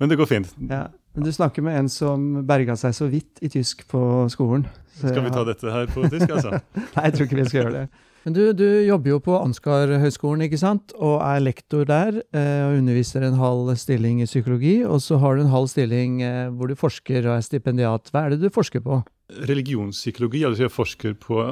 men 0.00 0.10
det 0.10 0.16
går 0.18 0.26
fint. 0.30 0.50
Ja, 0.70 0.88
men 1.14 1.24
Du 1.26 1.30
snakker 1.32 1.62
med 1.62 1.76
en 1.78 1.88
som 1.92 2.46
berga 2.48 2.74
seg 2.80 2.94
så 2.96 3.06
vidt 3.12 3.42
i 3.44 3.50
tysk 3.52 3.84
på 3.90 4.00
skolen. 4.32 4.66
skal 4.96 5.22
vi 5.24 5.30
ta 5.34 5.44
dette 5.46 5.72
her 5.72 5.90
på 5.92 6.08
tysk, 6.08 6.30
altså? 6.30 6.58
Nei, 6.96 7.04
jeg 7.04 7.14
tror 7.14 7.26
ikke 7.28 7.38
vi 7.42 7.48
skal 7.50 7.60
gjøre 7.60 7.74
det. 7.76 7.84
Men 8.24 8.34
du, 8.34 8.40
du 8.52 8.66
jobber 8.84 9.12
jo 9.12 9.18
på 9.22 9.36
Ansgar-høgskolen, 9.38 10.44
ikke 10.46 10.60
sant? 10.60 10.92
Og 10.96 11.20
er 11.22 11.42
lektor 11.44 11.86
der. 11.88 12.20
Eh, 12.34 12.64
og 12.66 12.78
underviser 12.80 13.24
en 13.24 13.38
halv 13.38 13.72
stilling 13.80 14.22
i 14.22 14.28
psykologi. 14.28 14.80
Og 14.84 15.00
så 15.04 15.20
har 15.22 15.36
du 15.36 15.44
en 15.44 15.52
halv 15.52 15.70
stilling 15.70 16.20
eh, 16.26 16.48
hvor 16.50 16.70
du 16.70 16.76
forsker 16.78 17.24
og 17.28 17.36
er 17.36 17.46
stipendiat. 17.46 18.10
Hva 18.12 18.26
er 18.26 18.34
det 18.34 18.42
du 18.42 18.50
forsker 18.54 18.84
på? 18.84 19.00
Religionspsykologi. 19.48 20.44
altså 20.44 20.66
Jeg 20.66 20.74
forsker 20.74 21.18
på 21.20 21.42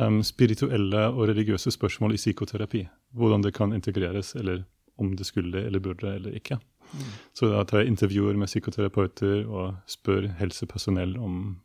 um, 0.00 0.22
spirituelle 0.24 1.08
og 1.12 1.28
religiøse 1.28 1.70
spørsmål 1.70 2.16
i 2.16 2.22
psykoterapi. 2.22 2.86
Hvordan 3.12 3.44
det 3.44 3.54
kan 3.54 3.76
integreres, 3.76 4.34
eller 4.34 4.64
om 4.98 5.12
det 5.16 5.26
skulle 5.28 5.66
eller 5.66 5.80
burde 5.84 6.14
eller 6.14 6.32
ikke. 6.36 6.56
Mm. 6.92 7.10
Så 7.34 7.50
da 7.50 7.64
tar 7.64 7.82
jeg 7.82 7.92
intervjuer 7.92 8.36
med 8.38 8.48
psykoterapeuter 8.48 9.44
og 9.44 9.74
spør 9.90 10.30
helsepersonell 10.38 11.16
om 11.18 11.58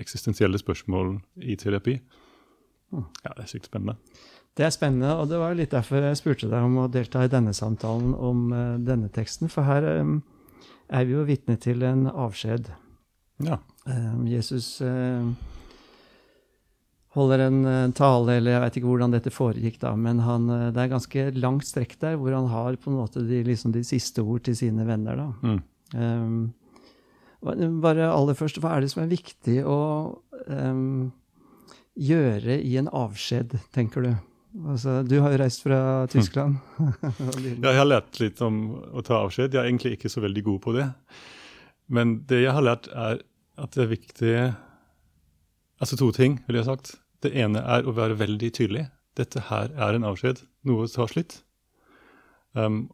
eksistensielle 0.00 0.58
spørsmål 0.58 1.16
i 1.36 1.56
terapi. 1.56 1.98
Ja, 2.92 3.32
det 3.36 3.46
er 3.46 3.50
sykt 3.50 3.70
spennende. 3.70 3.96
Det 4.56 4.66
er 4.66 4.74
spennende, 4.74 5.14
og 5.16 5.30
det 5.30 5.38
var 5.40 5.56
litt 5.56 5.72
derfor 5.72 6.04
jeg 6.04 6.18
spurte 6.20 6.50
deg 6.50 6.66
om 6.66 6.82
å 6.82 6.90
delta 6.92 7.24
i 7.24 7.30
denne 7.32 7.54
samtalen 7.56 8.12
om 8.12 8.50
uh, 8.52 8.76
denne 8.84 9.08
teksten. 9.12 9.48
For 9.52 9.64
her 9.64 9.86
um, 10.02 10.18
er 10.92 11.08
vi 11.08 11.16
jo 11.16 11.24
vitne 11.28 11.56
til 11.60 11.84
en 11.88 12.04
avskjed. 12.10 12.68
Ja. 13.42 13.62
Um, 13.88 14.26
Jesus 14.28 14.76
holder 17.12 17.42
en 17.44 17.92
tale, 17.92 18.38
eller 18.38 18.54
jeg 18.54 18.62
vet 18.62 18.76
ikke 18.78 18.88
hvordan 18.88 19.12
dette 19.12 19.32
foregikk, 19.32 19.74
da, 19.82 19.90
men 20.00 20.22
han, 20.24 20.46
det 20.72 20.80
er 20.80 20.92
ganske 20.94 21.24
langt 21.36 21.66
strekk 21.68 21.98
der 22.00 22.14
hvor 22.16 22.32
han 22.32 22.46
har 22.48 22.78
på 22.80 22.88
en 22.88 22.96
måte 23.02 23.24
de, 23.26 23.42
liksom 23.44 23.74
de 23.74 23.82
siste 23.84 24.24
ord 24.24 24.46
til 24.46 24.56
sine 24.56 24.86
venner. 24.88 25.20
da. 25.20 25.26
Mm. 25.44 25.58
Um, 25.92 26.38
bare 27.82 28.06
aller 28.08 28.38
først, 28.38 28.60
hva 28.62 28.76
er 28.76 28.84
det 28.84 28.92
som 28.92 29.02
er 29.02 29.10
viktig 29.10 29.58
å 29.66 29.78
um, 30.46 31.10
gjøre 31.98 32.58
i 32.62 32.76
en 32.80 32.88
avskjed, 32.88 33.56
tenker 33.74 34.06
du? 34.06 34.12
Altså, 34.68 34.98
du 35.08 35.16
har 35.24 35.32
jo 35.32 35.40
reist 35.40 35.62
fra 35.64 36.06
Tyskland. 36.12 36.58
ja, 37.62 37.70
jeg 37.70 37.78
har 37.78 37.88
lært 37.88 38.18
litt 38.20 38.40
om 38.44 38.64
å 38.92 39.04
ta 39.04 39.22
avskjed. 39.22 39.54
Jeg 39.54 39.62
er 39.62 39.70
egentlig 39.70 39.94
ikke 39.96 40.12
så 40.12 40.20
veldig 40.24 40.42
god 40.48 40.58
på 40.64 40.74
det. 40.76 40.88
Men 41.92 42.18
det 42.28 42.42
jeg 42.44 42.52
har 42.56 42.64
lært, 42.64 42.90
er 42.92 43.22
at 43.60 43.74
det 43.76 43.86
er 43.86 43.96
viktig 43.96 44.36
Altså 45.82 45.96
to 45.98 46.12
ting, 46.14 46.36
ville 46.46 46.60
jeg 46.60 46.68
sagt. 46.68 46.92
Det 47.26 47.32
ene 47.34 47.58
er 47.58 47.82
å 47.82 47.94
være 47.96 48.14
veldig 48.20 48.52
tydelig. 48.54 48.84
Dette 49.18 49.40
her 49.48 49.72
er 49.74 49.96
en 49.96 50.04
avskjed. 50.06 50.44
Noe 50.70 50.86
tar 50.86 51.10
slutt. 51.10 51.40
Um, 52.54 52.84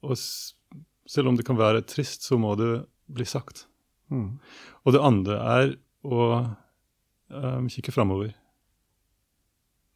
og 0.00 0.16
selv 0.16 1.28
om 1.28 1.36
det 1.36 1.44
kan 1.44 1.58
være 1.60 1.84
trist, 1.84 2.24
så 2.24 2.38
må 2.40 2.54
det 2.56 2.70
bli 3.12 3.26
sagt. 3.28 3.66
Mm. 4.08 4.38
Og 4.88 4.96
det 4.96 5.04
andre 5.04 5.36
er 5.36 5.74
å 6.00 6.30
um, 7.30 7.68
kikke 7.72 7.92
framover. 7.94 8.32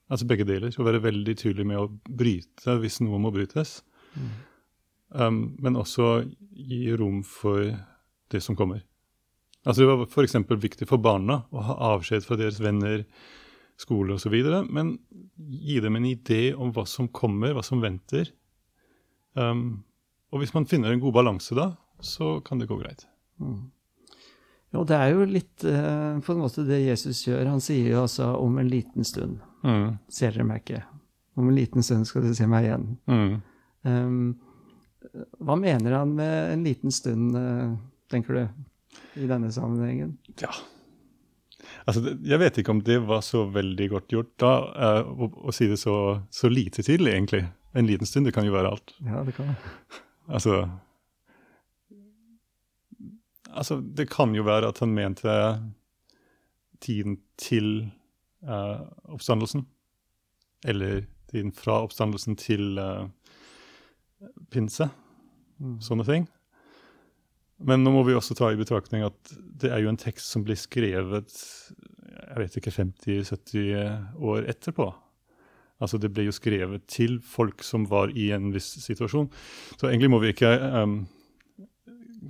Altså 0.08 0.28
begge 0.28 0.46
deler. 0.48 0.72
Å 0.72 0.86
være 0.86 1.02
veldig 1.04 1.34
tydelig 1.36 1.66
med 1.68 1.80
å 1.80 1.88
bryte 2.08 2.78
hvis 2.80 3.00
noe 3.04 3.20
må 3.20 3.32
brytes. 3.34 3.80
Mm. 4.16 4.30
Um, 5.08 5.40
men 5.64 5.78
også 5.80 6.22
gi 6.52 6.86
rom 6.96 7.22
for 7.24 7.72
det 8.32 8.42
som 8.44 8.56
kommer. 8.56 8.84
Altså 9.64 9.82
Det 9.82 9.90
var 9.90 10.06
f.eks. 10.06 10.38
viktig 10.64 10.88
for 10.88 11.02
barna 11.02 11.42
å 11.52 11.64
ha 11.64 11.76
avskjed 11.94 12.24
fra 12.24 12.38
deres 12.40 12.60
venner, 12.62 13.04
skole 13.78 14.16
osv., 14.16 14.34
men 14.72 14.96
gi 15.36 15.78
dem 15.84 15.98
en 15.98 16.06
idé 16.08 16.54
om 16.54 16.72
hva 16.74 16.86
som 16.88 17.10
kommer, 17.14 17.52
hva 17.54 17.64
som 17.66 17.82
venter. 17.82 18.30
Um, 19.38 19.84
og 20.32 20.42
hvis 20.42 20.54
man 20.54 20.66
finner 20.68 20.92
en 20.92 21.02
god 21.02 21.14
balanse 21.20 21.56
da, 21.56 21.72
så 22.00 22.38
kan 22.44 22.60
det 22.60 22.68
gå 22.70 22.78
greit. 22.80 23.04
Mm. 23.42 23.68
Jo, 24.74 24.84
det 24.84 24.96
er 24.98 25.12
jo 25.14 25.26
litt 25.28 25.64
uh, 25.64 26.18
på 26.24 26.34
en 26.34 26.42
måte 26.42 26.66
det 26.68 26.82
Jesus 26.82 27.22
gjør. 27.26 27.48
Han 27.48 27.62
sier 27.64 27.88
jo 27.94 28.02
altså 28.04 28.34
'om 28.36 28.58
en 28.60 28.68
liten 28.68 29.04
stund'. 29.04 29.38
Mm. 29.64 29.98
Ser 30.12 30.34
dere 30.34 30.44
meg 30.44 30.64
ikke? 30.64 30.82
Om 31.38 31.48
en 31.48 31.56
liten 31.56 31.82
stund 31.82 32.06
skal 32.06 32.26
dere 32.26 32.36
se 32.36 32.46
meg 32.46 32.68
igjen. 32.68 32.88
Mm. 33.08 33.36
Um, 33.88 34.36
hva 35.40 35.56
mener 35.56 35.94
han 35.96 36.12
med 36.18 36.52
en 36.52 36.64
liten 36.66 36.92
stund, 36.92 37.36
uh, 37.36 37.76
tenker 38.10 38.34
du, 38.34 38.66
i 39.16 39.26
denne 39.30 39.52
sammenhengen? 39.52 40.18
Ja, 40.42 40.52
Altså, 41.88 42.02
jeg 42.24 42.40
vet 42.40 42.58
ikke 42.60 42.74
om 42.74 42.82
det 42.84 42.98
var 43.08 43.22
så 43.24 43.46
veldig 43.52 43.86
godt 43.92 44.12
gjort 44.12 44.34
da, 44.40 44.52
uh, 44.76 45.08
å, 45.08 45.30
å, 45.48 45.54
si 45.56 45.68
det 45.70 45.78
så, 45.80 45.94
så, 46.34 46.50
lite 46.52 46.84
tidlig, 46.84 47.14
egentlig. 47.14 47.42
En 47.76 47.88
liten 47.88 48.08
stund, 48.08 48.28
det 48.28 48.34
kan 48.36 48.46
jo 48.46 48.54
være 48.54 48.72
alt. 48.74 48.94
Ja, 49.04 49.22
det 49.24 49.34
kan. 49.36 49.54
altså, 50.36 50.60
Altså, 53.48 53.80
det 53.80 54.10
kan 54.12 54.34
jo 54.36 54.44
være 54.46 54.68
at 54.68 54.80
han 54.82 54.94
mente 54.94 55.34
tiden 56.84 57.18
til 57.40 57.90
uh, 58.44 58.84
oppstandelsen. 59.08 59.66
Eller 60.64 61.06
tiden 61.30 61.52
fra 61.52 61.82
oppstandelsen 61.82 62.36
til 62.36 62.78
uh, 62.78 63.08
pinse. 64.50 64.90
Mm. 65.58 65.78
Sånne 65.82 66.06
ting. 66.06 66.28
Men 67.58 67.82
nå 67.82 67.90
må 67.90 68.04
vi 68.06 68.14
også 68.14 68.36
ta 68.38 68.52
i 68.52 68.58
betraktning 68.58 69.02
at 69.02 69.32
det 69.58 69.72
er 69.74 69.82
jo 69.82 69.90
en 69.90 69.98
tekst 69.98 70.30
som 70.30 70.44
blir 70.46 70.58
skrevet 70.58 71.32
jeg 72.18 72.38
vet 72.38 72.56
ikke, 72.58 72.72
50-70 72.74 74.22
år 74.30 74.48
etterpå. 74.50 74.88
Altså 75.78 75.98
Det 75.98 76.10
ble 76.12 76.26
jo 76.26 76.34
skrevet 76.34 76.86
til 76.90 77.18
folk 77.22 77.62
som 77.66 77.86
var 77.90 78.10
i 78.10 78.30
en 78.34 78.50
viss 78.54 78.70
situasjon. 78.82 79.28
Så 79.78 79.88
egentlig 79.88 80.10
må 80.10 80.20
vi 80.22 80.32
ikke 80.34 80.50
um, 80.82 81.00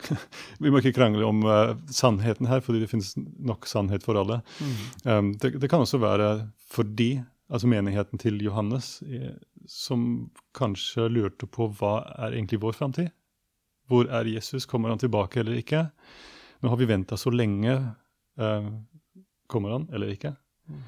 vi 0.63 0.71
må 0.71 0.81
ikke 0.81 0.95
krangle 0.97 1.27
om 1.27 1.43
uh, 1.47 1.75
sannheten 1.93 2.49
her, 2.51 2.63
fordi 2.65 2.83
det 2.83 2.91
finnes 2.91 3.15
nok 3.17 3.69
sannhet 3.71 4.05
for 4.07 4.19
alle. 4.21 4.41
Mm. 4.61 4.75
Um, 5.05 5.31
det, 5.41 5.55
det, 5.63 5.71
kan 5.71 5.85
også 5.85 6.01
være 6.03 6.31
fordi, 6.71 7.23
altså 7.49 7.71
menigheten 7.71 8.21
til 8.21 8.41
Johannes, 8.45 8.99
eh, 9.03 9.37
som 9.69 10.29
kanskje 10.57 11.09
lurte 11.13 11.49
på 11.49 11.71
hva 11.79 12.01
er 12.19 12.37
egentlig 12.37 12.61
vår 12.65 12.77
framtid? 12.77 13.11
Hvor 13.89 14.09
er 14.13 14.29
Jesus? 14.29 14.67
Kommer 14.69 14.93
han 14.93 15.01
tilbake 15.01 15.41
eller 15.41 15.57
ikke? 15.57 15.87
Nå 16.61 16.73
har 16.73 16.81
vi 16.81 16.91
venta 16.91 17.17
så 17.17 17.33
lenge. 17.33 17.79
Uh, 18.41 18.69
kommer 19.49 19.77
han 19.77 19.89
eller 19.93 20.13
ikke? 20.13 20.35
Mm. 20.69 20.85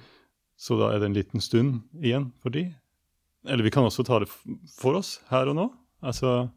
Så 0.61 0.77
da 0.77 0.91
er 0.93 1.01
det 1.01 1.09
en 1.09 1.17
liten 1.17 1.41
stund 1.41 1.81
igjen 2.05 2.31
for 2.43 2.53
de. 2.53 2.67
Eller 3.49 3.65
vi 3.65 3.73
kan 3.73 3.87
også 3.89 4.05
ta 4.05 4.19
det 4.21 4.29
for 4.77 4.99
oss 4.99 5.17
her 5.31 5.49
og 5.49 5.57
nå. 5.57 5.71
Altså 6.05 6.51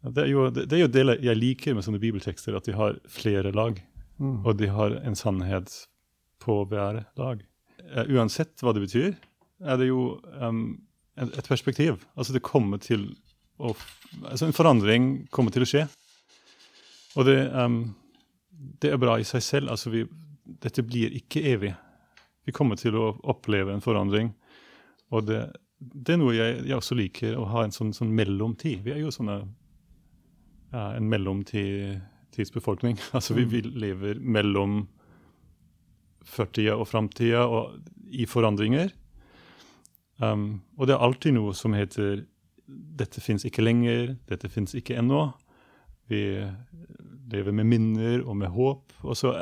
Det 0.00 0.22
er, 0.24 0.30
jo, 0.32 0.48
det, 0.48 0.64
det 0.70 0.78
er 0.78 0.84
jo 0.86 0.92
det 0.92 1.16
jeg 1.20 1.36
liker 1.36 1.74
med 1.76 1.84
sånne 1.84 2.00
bibeltekster, 2.00 2.56
at 2.56 2.64
de 2.68 2.72
har 2.76 2.96
flere 3.10 3.52
lag. 3.52 3.76
Mm. 4.20 4.38
Og 4.44 4.54
de 4.56 4.68
har 4.72 4.96
en 5.04 5.16
sannhet 5.16 5.72
på 6.40 6.62
hver 6.70 7.02
lag. 7.20 7.42
Uh, 7.80 8.04
uansett 8.16 8.64
hva 8.64 8.72
det 8.76 8.84
betyr, 8.86 9.12
er 9.60 9.80
det 9.80 9.90
jo 9.90 10.20
um, 10.40 10.80
et, 11.20 11.28
et, 11.36 11.48
perspektiv. 11.48 12.00
Altså 12.16 12.32
det 12.36 12.44
kommer 12.44 12.80
til 12.80 13.10
å 13.60 13.74
altså 14.24 14.46
En 14.48 14.56
forandring 14.56 15.26
kommer 15.30 15.52
til 15.52 15.66
å 15.66 15.68
skje. 15.68 15.84
Og 17.20 17.26
det, 17.28 17.36
um, 17.52 17.92
det 18.80 18.94
er 18.94 19.00
bra 19.00 19.18
i 19.20 19.26
seg 19.28 19.44
selv. 19.44 19.72
Altså 19.72 19.92
vi, 19.92 20.06
dette 20.64 20.84
blir 20.86 21.12
ikke 21.18 21.44
evig. 21.52 21.74
Vi 22.48 22.54
kommer 22.56 22.80
til 22.80 22.96
å 22.96 23.10
oppleve 23.28 23.74
en 23.74 23.84
forandring. 23.84 24.32
Og 25.12 25.26
det, 25.28 25.42
det 25.78 26.14
er 26.14 26.20
noe 26.22 26.34
jeg, 26.34 26.56
jeg, 26.64 26.76
også 26.76 26.96
liker, 26.96 27.36
å 27.36 27.46
ha 27.52 27.66
en 27.66 27.74
sånn, 27.74 27.92
sånn 27.96 28.14
mellomtid. 28.16 28.80
Vi 28.86 28.94
er 28.94 29.02
jo 29.04 29.12
sånne, 29.14 29.42
ja, 30.72 30.94
en 30.96 31.08
mellomtidsbefolkning. 31.10 32.98
Altså 33.16 33.34
vi, 33.34 33.44
vi, 33.44 33.62
lever 33.62 34.20
mellom 34.20 34.84
førtida 36.26 36.76
og 36.76 36.88
framtida 36.88 37.46
og 37.48 37.78
i 38.10 38.26
forandringer. 38.28 38.92
Um, 40.20 40.60
og 40.76 40.86
det 40.86 40.94
er 40.94 41.06
alltid 41.06 41.34
noe 41.38 41.54
som 41.56 41.72
heter 41.74 42.26
'dette 42.70 43.20
fins 43.20 43.44
ikke 43.44 43.64
lenger', 43.64 44.16
'dette 44.28 44.48
fins 44.48 44.74
ikke 44.74 44.98
ennå'. 44.98 45.32
Vi 46.10 46.46
lever 47.30 47.52
med 47.52 47.66
minner 47.66 48.22
og 48.26 48.36
med 48.36 48.48
håp. 48.48 48.92
Og 49.02 49.16
så 49.16 49.32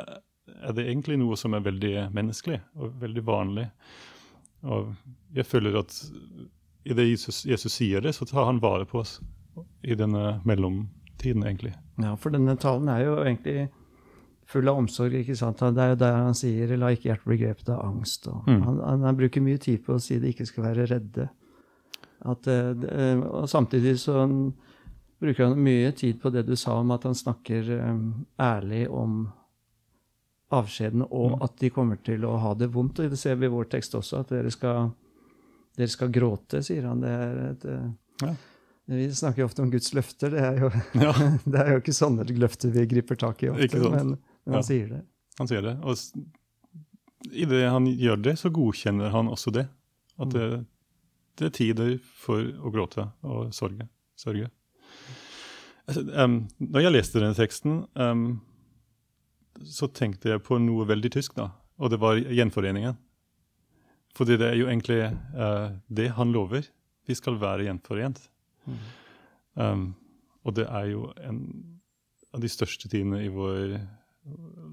er 0.61 0.73
det 0.73 0.87
egentlig 0.87 1.17
noe 1.19 1.37
som 1.37 1.53
er 1.53 1.65
veldig 1.65 2.09
menneskelig 2.13 2.59
og 2.75 2.95
veldig 3.01 3.25
vanlig. 3.25 3.67
Og 4.63 4.93
jeg 5.35 5.45
føler 5.45 5.79
at 5.79 5.93
i 6.85 6.95
det 6.95 7.09
Jesus, 7.09 7.45
Jesus, 7.45 7.73
sier 7.73 8.01
det, 8.01 8.15
så 8.15 8.25
tar 8.25 8.45
han 8.45 8.61
vare 8.61 8.85
på 8.85 9.01
oss 9.03 9.19
i 9.83 9.95
denne 9.95 10.39
mellomtiden, 11.19 11.43
egentlig. 11.43 11.73
Ja, 11.97 12.15
for 12.15 12.31
denne 12.31 12.55
talen 12.57 12.89
er 12.89 13.03
jo 13.03 13.17
egentlig 13.23 13.69
full 14.47 14.67
av 14.67 14.77
omsorg. 14.77 15.13
ikke 15.13 15.35
sant? 15.35 15.59
Det 15.59 15.81
er 15.81 15.89
jo 15.89 15.95
der 15.95 16.13
han 16.13 16.33
sier 16.33 16.77
'la 16.77 16.91
ikke 16.91 17.09
hjertet 17.09 17.25
bli 17.25 17.37
grepet 17.37 17.69
av 17.69 17.85
angst'. 17.85 18.27
Mm. 18.47 18.61
Han, 18.61 18.79
han, 18.79 19.01
han, 19.03 19.17
bruker 19.17 19.41
mye 19.41 19.57
tid 19.57 19.85
på 19.85 19.93
å 19.93 19.99
si 19.99 20.19
det 20.19 20.29
ikke 20.33 20.45
skal 20.45 20.63
være 20.63 20.87
redde. 20.87 21.29
At, 22.21 22.47
uh, 22.47 23.19
og 23.29 23.49
samtidig 23.49 23.99
så 23.99 24.27
bruker 25.19 25.45
han 25.45 25.63
mye 25.63 25.91
tid 25.91 26.19
på 26.21 26.29
det 26.29 26.47
du 26.47 26.55
sa 26.55 26.79
om 26.79 26.91
at 26.91 27.03
han 27.03 27.15
snakker 27.15 27.69
um, 27.89 28.25
ærlig 28.39 28.89
om 28.89 29.29
avskjeden, 30.51 31.03
og 31.03 31.37
mm. 31.37 31.41
at 31.43 31.59
de 31.59 31.69
kommer 31.69 31.95
til 31.95 32.25
å 32.25 32.37
ha 32.37 32.53
det 32.55 32.73
vondt. 32.73 32.99
Og 32.99 33.09
det 33.09 33.19
ser 33.19 33.35
vi 33.35 33.45
i 33.45 33.49
vår 33.53 33.69
tekst 33.69 33.95
også, 33.95 34.19
at 34.19 34.29
dere 34.29 34.51
skal, 34.51 34.91
dere 35.77 35.87
skal 35.87 36.09
gråte, 36.09 36.63
sier 36.63 36.87
han. 36.89 36.99
Det 36.99 37.09
er 37.09 37.43
et, 37.51 37.65
uh, 37.65 37.91
ja. 38.25 38.33
Vi 38.89 39.05
snakker 39.15 39.43
jo 39.43 39.45
ofte 39.45 39.61
om 39.61 39.69
Guds 39.71 39.91
løfter. 39.93 40.33
Det 40.33 40.41
er 40.41 40.59
jo, 40.63 40.71
ja. 41.05 41.13
det 41.51 41.61
er 41.61 41.75
jo 41.75 41.83
ikke 41.83 41.95
sånne 41.95 42.25
løfter 42.33 42.73
vi 42.73 42.87
griper 42.89 43.19
tak 43.21 43.43
i 43.45 43.51
ofte, 43.53 43.83
men, 43.85 44.15
men, 44.15 44.17
han 44.49 44.61
ja. 44.61 44.65
sier 44.65 44.87
det. 44.95 45.03
Han 45.39 45.49
sier 45.51 45.65
det. 45.65 45.75
Og 45.85 47.35
i 47.35 47.45
det 47.49 47.65
han 47.67 47.87
gjør 47.87 48.23
det, 48.29 48.35
så 48.41 48.51
godkjenner 48.53 49.13
han 49.13 49.29
også 49.31 49.53
det. 49.55 49.67
At 50.19 50.33
det, 50.35 50.47
det 51.39 51.47
er 51.47 51.55
tider 51.55 51.91
for 52.19 52.43
å 52.43 52.71
gråte 52.73 53.05
og 53.23 53.53
sorge. 53.55 53.87
sørge. 54.19 54.49
Altså, 55.89 56.03
um, 56.11 56.41
når 56.59 56.85
jeg 56.85 56.95
leste 56.95 57.21
denne 57.21 57.37
teksten 57.37 57.83
um, 57.97 58.25
så 59.65 59.89
tenkte 59.91 60.31
jeg 60.31 60.43
på 60.45 60.59
noe 60.61 60.87
veldig 60.87 61.11
tysk, 61.13 61.37
da. 61.37 61.49
Og 61.79 61.93
det 61.93 62.01
var 62.01 62.19
gjenforeningen. 62.19 62.97
Fordi 64.17 64.35
det 64.39 64.49
er 64.49 64.59
jo 64.59 64.67
egentlig 64.67 64.99
uh, 65.37 65.71
det 65.87 66.09
han 66.17 66.33
lover. 66.35 66.67
Vi 67.07 67.15
skal 67.17 67.39
være 67.41 67.67
gjenforent. 67.69 68.21
Mm. 68.69 68.79
Um, 69.59 69.85
og 70.45 70.55
det 70.55 70.65
er 70.69 70.91
jo 70.93 71.09
en 71.25 71.41
av 72.33 72.43
de 72.43 72.49
største 72.51 72.89
tidene 72.91 73.23
i 73.25 73.31
vår 73.33 73.79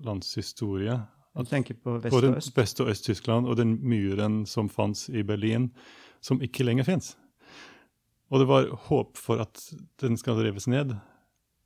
landshistorie. 0.06 0.98
Du 1.36 1.44
tenker 1.44 1.74
på 1.74 1.98
vest? 2.00 2.14
På 2.54 2.60
vest- 2.60 2.80
og 2.80 2.90
Øst-Tyskland 2.92 3.48
og 3.48 3.56
den 3.56 3.76
muren 3.84 4.44
som 4.46 4.68
fantes 4.72 5.08
i 5.08 5.22
Berlin, 5.22 5.70
som 6.20 6.40
ikke 6.42 6.64
lenger 6.64 6.84
fins. 6.88 7.16
Og 8.32 8.40
det 8.42 8.48
var 8.48 8.70
håp 8.88 9.18
for 9.20 9.42
at 9.44 9.60
den 10.02 10.16
skal 10.16 10.40
reves 10.40 10.66
ned. 10.66 10.96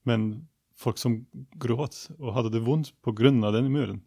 Men 0.04 0.48
folk 0.76 0.98
som 0.98 1.24
gråt 1.60 2.08
og 2.18 2.34
hadde 2.34 2.52
det 2.56 2.64
vondt 2.66 2.92
pga. 3.04 3.30
den 3.52 3.72
muren. 3.72 4.02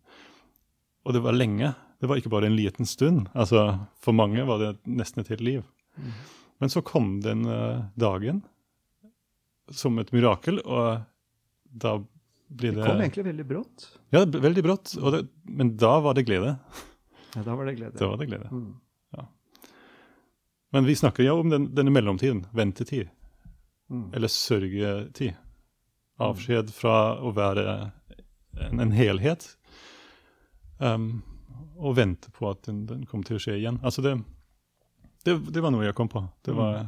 Og 1.06 1.14
det 1.14 1.24
var 1.24 1.34
lenge. 1.34 1.74
Det 2.00 2.10
var 2.10 2.18
ikke 2.18 2.30
bare 2.30 2.46
en 2.46 2.56
liten 2.56 2.86
stund. 2.86 3.28
Altså, 3.34 3.88
For 4.02 4.12
mange 4.12 4.46
var 4.46 4.58
det 4.60 4.78
nesten 4.86 5.22
et 5.22 5.28
helt 5.28 5.42
liv. 5.42 5.64
Mm. 5.98 6.12
Men 6.62 6.72
så 6.72 6.84
kom 6.86 7.18
den 7.24 7.46
uh, 7.50 7.86
dagen 8.00 8.42
som 9.72 9.98
et 10.00 10.12
mirakel, 10.14 10.60
og 10.60 11.04
da 11.64 11.98
blir 12.54 12.76
det 12.76 12.84
Det 12.84 12.90
kom 12.90 13.02
egentlig 13.02 13.26
veldig 13.26 13.46
brått. 13.50 13.86
Ja, 14.14 14.24
veldig 14.26 14.64
brått. 14.64 14.96
Det, 15.16 15.24
men 15.50 15.76
da 15.80 15.96
var 16.04 16.18
det 16.18 16.26
glede. 16.28 16.58
Ja, 17.34 17.44
da 17.44 17.56
var 17.58 17.66
det 17.66 17.78
glede. 17.80 17.98
Da 17.98 18.10
var 18.12 18.20
det 18.22 18.28
glede. 18.30 18.50
Mm. 18.52 18.74
Ja. 19.18 19.26
Men 20.76 20.86
vi 20.86 20.96
snakker 20.96 21.26
jo 21.26 21.40
om 21.42 21.50
den, 21.50 21.72
denne 21.76 21.94
mellomtiden. 21.96 22.46
Ventetid. 22.54 23.10
Mm. 23.90 24.12
Eller 24.14 24.32
sørgetid 24.32 25.34
avskjed 26.22 26.72
fra 26.74 27.18
å 27.20 27.32
være 27.36 27.66
en, 28.62 28.80
en 28.80 28.94
helhet. 28.94 29.48
Um, 30.78 31.24
og 31.78 31.98
vente 31.98 32.32
på 32.34 32.50
at 32.52 32.64
den, 32.68 32.84
den 32.90 33.06
kommer 33.10 33.28
til 33.28 33.40
å 33.40 33.44
skje 33.44 33.58
igjen. 33.58 33.80
Altså 33.86 34.04
det, 34.06 34.18
det, 35.24 35.34
det, 35.54 35.62
var 35.64 35.72
noe 35.74 35.86
jeg 35.86 35.96
kom 35.98 36.10
på. 36.12 36.22
Det 36.46 36.54
var 36.58 36.72
mm. 36.80 36.88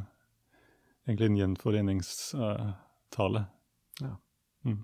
egentlig 1.08 1.28
en 1.30 1.40
gjenforeningstale. 1.40 3.42
Uh, 3.42 3.46
ja. 4.02 4.12
Mm. 4.68 4.82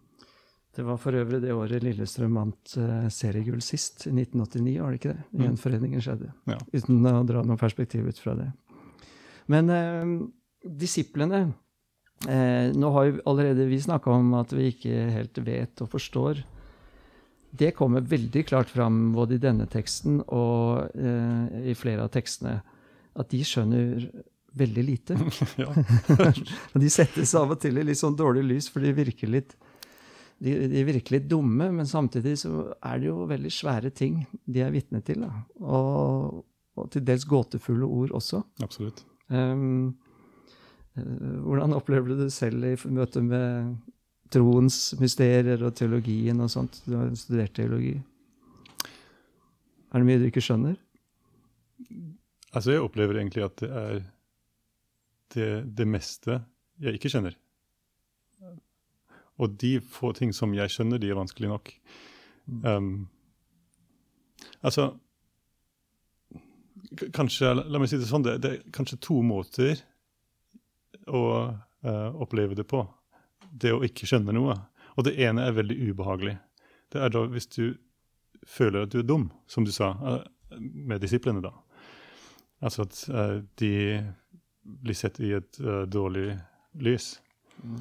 Det 0.72 0.82
var 0.88 0.96
for 1.00 1.12
øvrig 1.20 1.40
det 1.42 1.52
året 1.52 1.84
Lillestrøm 1.84 2.34
vant 2.40 2.66
uh, 2.80 3.08
seriegull 3.12 3.62
sist, 3.64 3.96
i 4.08 4.10
1989, 4.14 4.80
var 4.80 4.88
det 4.90 4.98
ikke 5.00 5.14
det? 5.14 5.24
Mm. 5.32 5.42
Gjenforeningen 5.46 6.00
skjedde. 6.04 6.28
Ja. 6.48 6.58
Uten 6.72 6.94
å 7.12 7.28
dra 7.28 7.38
noe 7.44 7.58
perspektiv 7.60 8.02
ut 8.08 8.22
fra 8.22 8.32
det. 8.38 8.50
Men 9.52 9.64
uh, 9.68 10.06
disiplene 10.62 11.40
Eh, 12.28 12.70
nå 12.78 12.90
har 12.94 13.08
jo 13.08 13.22
allerede 13.26 13.64
vi 13.66 13.80
snakka 13.82 14.12
om 14.14 14.28
at 14.38 14.52
vi 14.54 14.68
ikke 14.70 15.08
helt 15.10 15.38
vet 15.42 15.80
og 15.82 15.90
forstår. 15.90 16.44
Det 17.50 17.72
kommer 17.74 18.06
veldig 18.06 18.44
klart 18.46 18.70
fram 18.70 19.10
både 19.12 19.36
i 19.36 19.42
denne 19.42 19.66
teksten 19.66 20.20
og 20.22 20.94
i 20.94 21.74
flere 21.76 22.06
av 22.06 22.12
tekstene. 22.14 22.62
At 23.18 23.32
de 23.32 23.42
skjønner 23.44 24.06
veldig 24.58 24.84
lite. 24.84 25.16
og 25.68 26.80
de 26.84 26.92
settes 26.92 27.34
av 27.38 27.54
og 27.54 27.60
til 27.62 27.80
i 27.80 27.86
litt 27.86 28.00
sånn 28.00 28.16
dårlig 28.18 28.44
lys, 28.48 28.70
for 28.72 28.84
de 28.84 28.94
virker 28.96 29.32
litt 29.32 29.56
de, 30.42 30.56
de, 30.66 30.80
virker 30.82 31.14
litt 31.16 31.28
dumme, 31.30 31.68
men 31.70 31.86
samtidig 31.86 32.34
så 32.40 32.64
er 32.82 32.98
det 32.98 33.06
jo 33.06 33.28
veldig 33.30 33.50
svære 33.54 33.92
ting 33.94 34.24
de 34.50 34.64
er 34.64 34.72
vitne 34.74 34.98
til. 35.06 35.22
Og, 35.22 36.40
og, 36.74 36.88
til 36.90 37.04
dels 37.06 37.26
gåtefulle 37.30 37.86
ord 37.86 38.16
også. 38.18 38.40
Absolutt. 38.64 39.04
Um, 39.30 39.92
hvordan 40.96 41.76
opplever 41.76 42.10
du 42.10 42.24
det 42.24 42.32
selv 42.34 42.66
i 42.66 42.74
møte 42.90 43.22
med 43.22 43.76
troens 44.34 44.96
mysterier 44.98 45.62
og 45.62 45.76
teologien 45.78 46.42
og 46.42 46.50
sånt? 46.50 46.82
Du 46.88 46.96
har 46.98 47.14
studert 47.16 47.54
teologi. 47.56 47.94
Er 49.92 50.00
det 50.00 50.08
mye 50.08 50.20
du 50.20 50.26
ikke 50.26 50.42
skjønner? 50.42 50.74
Altså, 52.52 52.74
jeg 52.74 52.84
opplever 52.84 53.16
egentlig 53.18 53.46
at 53.46 53.56
det 53.62 53.70
er 53.70 54.02
det, 55.32 55.52
det 55.78 55.86
meste 55.88 56.42
jeg 56.82 56.98
ikke 56.98 57.10
skjønner. 57.12 57.36
Og 59.40 59.54
de 59.60 59.78
få 59.80 60.12
ting 60.16 60.34
som 60.36 60.52
jeg 60.54 60.72
skjønner, 60.72 61.00
de 61.00 61.10
er 61.10 61.18
vanskelig 61.18 61.50
nok. 61.52 61.72
Um, 62.66 63.08
altså 64.60 64.92
Kanskje, 67.14 67.54
la 67.54 67.78
meg 67.80 67.88
si 67.88 67.96
det 67.96 68.08
sånn, 68.10 68.24
det, 68.26 68.34
det 68.42 68.48
er 68.50 68.72
kanskje 68.74 68.98
to 69.00 69.14
måter 69.24 69.78
å 71.08 71.22
uh, 71.48 72.10
oppleve 72.20 72.58
det 72.58 72.66
på. 72.68 72.82
Det 73.48 73.70
å 73.72 73.80
ikke 73.86 74.04
skjønne 74.10 74.34
noe. 74.36 74.58
Og 74.98 75.06
det 75.06 75.14
ene 75.24 75.46
er 75.46 75.56
veldig 75.56 75.78
ubehagelig. 75.88 76.34
Det 76.92 77.00
er 77.00 77.14
da 77.14 77.22
hvis 77.32 77.48
du 77.54 77.78
føler 78.44 78.84
at 78.84 78.92
du 78.92 78.98
er 79.00 79.08
dum, 79.08 79.30
som 79.48 79.64
du 79.64 79.72
sa, 79.72 79.94
uh, 80.04 80.58
med 80.60 81.00
disiplene, 81.00 81.40
da. 81.40 81.54
Altså 82.62 82.86
at 82.86 82.98
uh, 83.10 83.38
de 83.60 83.74
blir 84.62 84.94
sett 84.94 85.18
i 85.18 85.32
et 85.34 85.58
dårlig 85.90 86.36
lys. 86.78 87.16
Mm. 87.62 87.80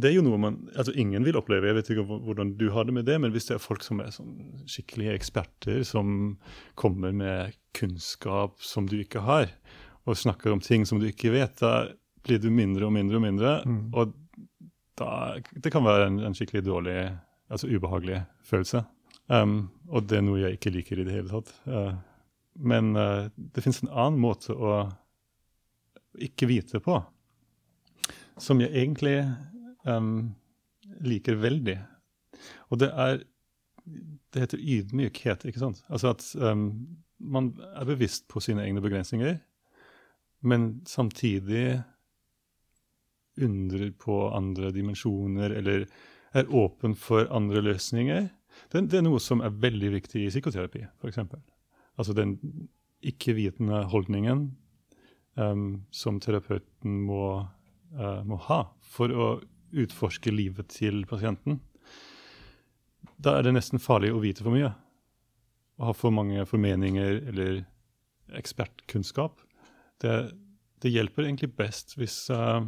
Det 0.00 0.10
er 0.10 0.14
jo 0.14 0.22
noe 0.22 0.38
man, 0.38 0.56
altså 0.78 0.94
Ingen 0.98 1.24
vil 1.26 1.38
oppleve. 1.40 1.66
Jeg 1.68 1.76
vet 1.80 1.90
ikke 1.92 2.18
hvordan 2.24 2.52
du 2.58 2.68
har 2.74 2.86
det 2.86 2.94
med 2.94 3.08
det, 3.08 3.18
men 3.20 3.32
hvis 3.34 3.48
det 3.48 3.56
er 3.56 3.62
folk 3.62 3.82
som 3.84 4.00
er 4.02 4.12
sånn 4.14 4.36
skikkelige 4.70 5.16
eksperter, 5.18 5.82
som 5.86 6.36
kommer 6.78 7.14
med 7.16 7.56
kunnskap 7.76 8.60
som 8.62 8.86
du 8.90 9.00
ikke 9.00 9.24
har, 9.26 9.50
og 10.06 10.18
snakker 10.18 10.54
om 10.54 10.62
ting 10.62 10.86
som 10.88 11.02
du 11.02 11.08
ikke 11.10 11.34
vet, 11.34 11.58
da 11.60 11.90
blir 12.26 12.40
du 12.40 12.48
mindre 12.54 12.86
og 12.86 12.94
mindre 12.94 13.18
og 13.18 13.24
mindre. 13.24 13.56
Mm. 13.66 13.82
Og 13.98 14.14
da, 15.00 15.10
det 15.58 15.72
kan 15.74 15.84
være 15.86 16.06
en, 16.10 16.20
en, 16.28 16.36
skikkelig 16.38 16.64
dårlig, 16.68 16.96
altså 17.50 17.70
ubehagelig 17.70 18.22
følelse. 18.46 18.84
Um, 19.30 19.70
og 19.90 20.06
det 20.10 20.20
er 20.20 20.26
noe 20.26 20.40
jeg 20.42 20.58
ikke 20.58 20.74
liker 20.74 21.02
i 21.02 21.06
det 21.06 21.18
hele 21.18 21.30
tatt. 21.32 21.52
Uh, 21.66 21.98
men 22.60 22.92
uh, 22.96 23.28
det 23.34 23.64
fins 23.64 23.82
en 23.82 23.92
annen 23.92 24.20
måte 24.20 24.54
å 24.54 24.82
ikke 26.20 26.48
vite 26.50 26.80
på, 26.84 26.98
som 28.40 28.60
jeg 28.62 28.72
egentlig 28.74 29.16
um, 29.86 30.32
liker 31.04 31.38
veldig. 31.40 31.78
Og 32.70 32.82
det 32.82 32.90
er 32.90 33.22
Det 34.30 34.40
heter 34.44 34.60
ydmykhet, 34.62 35.44
ikke 35.48 35.58
sant? 35.58 35.80
Altså 35.90 36.12
at 36.12 36.22
um, 36.38 36.68
man 37.18 37.48
er 37.74 37.88
bevisst 37.88 38.28
på 38.30 38.38
sine 38.40 38.62
egne 38.62 38.80
begrensninger, 38.80 39.40
men 40.46 40.68
samtidig 40.86 41.80
undrer 43.40 43.90
på 43.98 44.20
andre 44.30 44.70
dimensjoner 44.70 45.50
eller 45.50 45.88
er 46.32 46.54
åpen 46.54 46.94
for 46.94 47.26
andre 47.34 47.64
løsninger. 47.64 48.28
Det, 48.70 48.84
det 48.92 49.00
er 49.00 49.06
noe 49.08 49.18
som 49.22 49.42
er 49.42 49.56
veldig 49.58 49.90
viktig 49.96 50.22
i 50.22 50.30
psykoterapi, 50.30 50.84
f.eks. 51.00 51.18
Altså 52.00 52.14
den 52.16 52.38
ikke-vitende 53.04 53.84
holdningen 53.92 54.44
um, 55.36 55.82
som 55.92 56.20
terapeuten 56.20 57.02
må, 57.06 57.24
uh, 57.96 58.20
må, 58.24 58.38
ha 58.48 58.62
for 58.80 59.12
å 59.12 59.26
utforske 59.70 60.32
livet 60.32 60.72
til 60.72 61.04
pasienten. 61.08 61.60
Da 63.20 63.36
er 63.36 63.46
det 63.46 63.54
nesten 63.56 63.82
farlig 63.82 64.14
å 64.14 64.22
vite 64.22 64.44
for 64.44 64.56
mye. 64.56 64.72
Å 65.80 65.90
ha 65.90 65.96
for 65.96 66.14
mange 66.14 66.44
formeninger 66.48 67.20
eller 67.32 67.62
ekspertkunnskap. 68.36 69.40
Det, 70.00 70.16
det 70.80 70.92
hjelper 70.92 71.26
egentlig 71.26 71.52
best 71.58 71.96
hvis, 72.00 72.22
uh, 72.32 72.64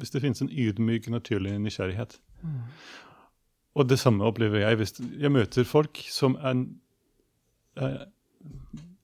hvis 0.00 0.14
det 0.14 0.24
finnes 0.24 0.44
en 0.44 0.52
ydmyk, 0.52 1.10
naturlig 1.12 1.58
nysgjerrighet. 1.60 2.18
Mm. 2.40 2.60
Og 3.78 3.86
det 3.86 4.00
samme 4.00 4.26
opplever 4.26 4.64
jeg 4.64 4.80
hvis 4.80 4.96
jeg 4.98 5.32
møter 5.32 5.68
folk 5.68 6.00
som 6.10 6.36
er 6.40 6.64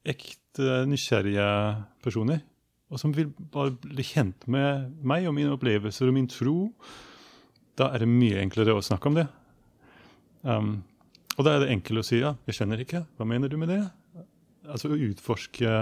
ekte 0.05 0.83
nysgjerrige 0.89 1.47
personer 2.05 2.43
og 2.95 3.01
som 3.01 3.15
vil 3.15 3.33
bare 3.53 3.75
bli 3.83 4.05
kjent 4.07 4.47
med 4.51 4.93
meg 5.03 5.27
og 5.27 5.35
mine 5.35 5.55
opplevelser 5.57 6.07
og 6.07 6.15
min 6.15 6.29
tro, 6.31 6.59
da 7.79 7.89
er 7.91 8.05
det 8.05 8.11
mye 8.11 8.43
enklere 8.43 8.77
å 8.77 8.85
snakke 8.85 9.11
om 9.11 9.17
det. 9.19 9.25
Um, 10.47 10.77
og 11.35 11.47
da 11.47 11.57
er 11.57 11.65
det 11.65 11.73
enkelt 11.75 12.05
å 12.05 12.07
si 12.07 12.21
ja, 12.21 12.37
jeg 12.47 12.59
skjønner 12.59 12.85
ikke, 12.85 13.03
hva 13.19 13.27
mener 13.27 13.51
du 13.51 13.57
med 13.59 13.73
det? 13.73 13.81
Altså 14.71 14.93
å 14.93 14.99
utforske 15.09 15.73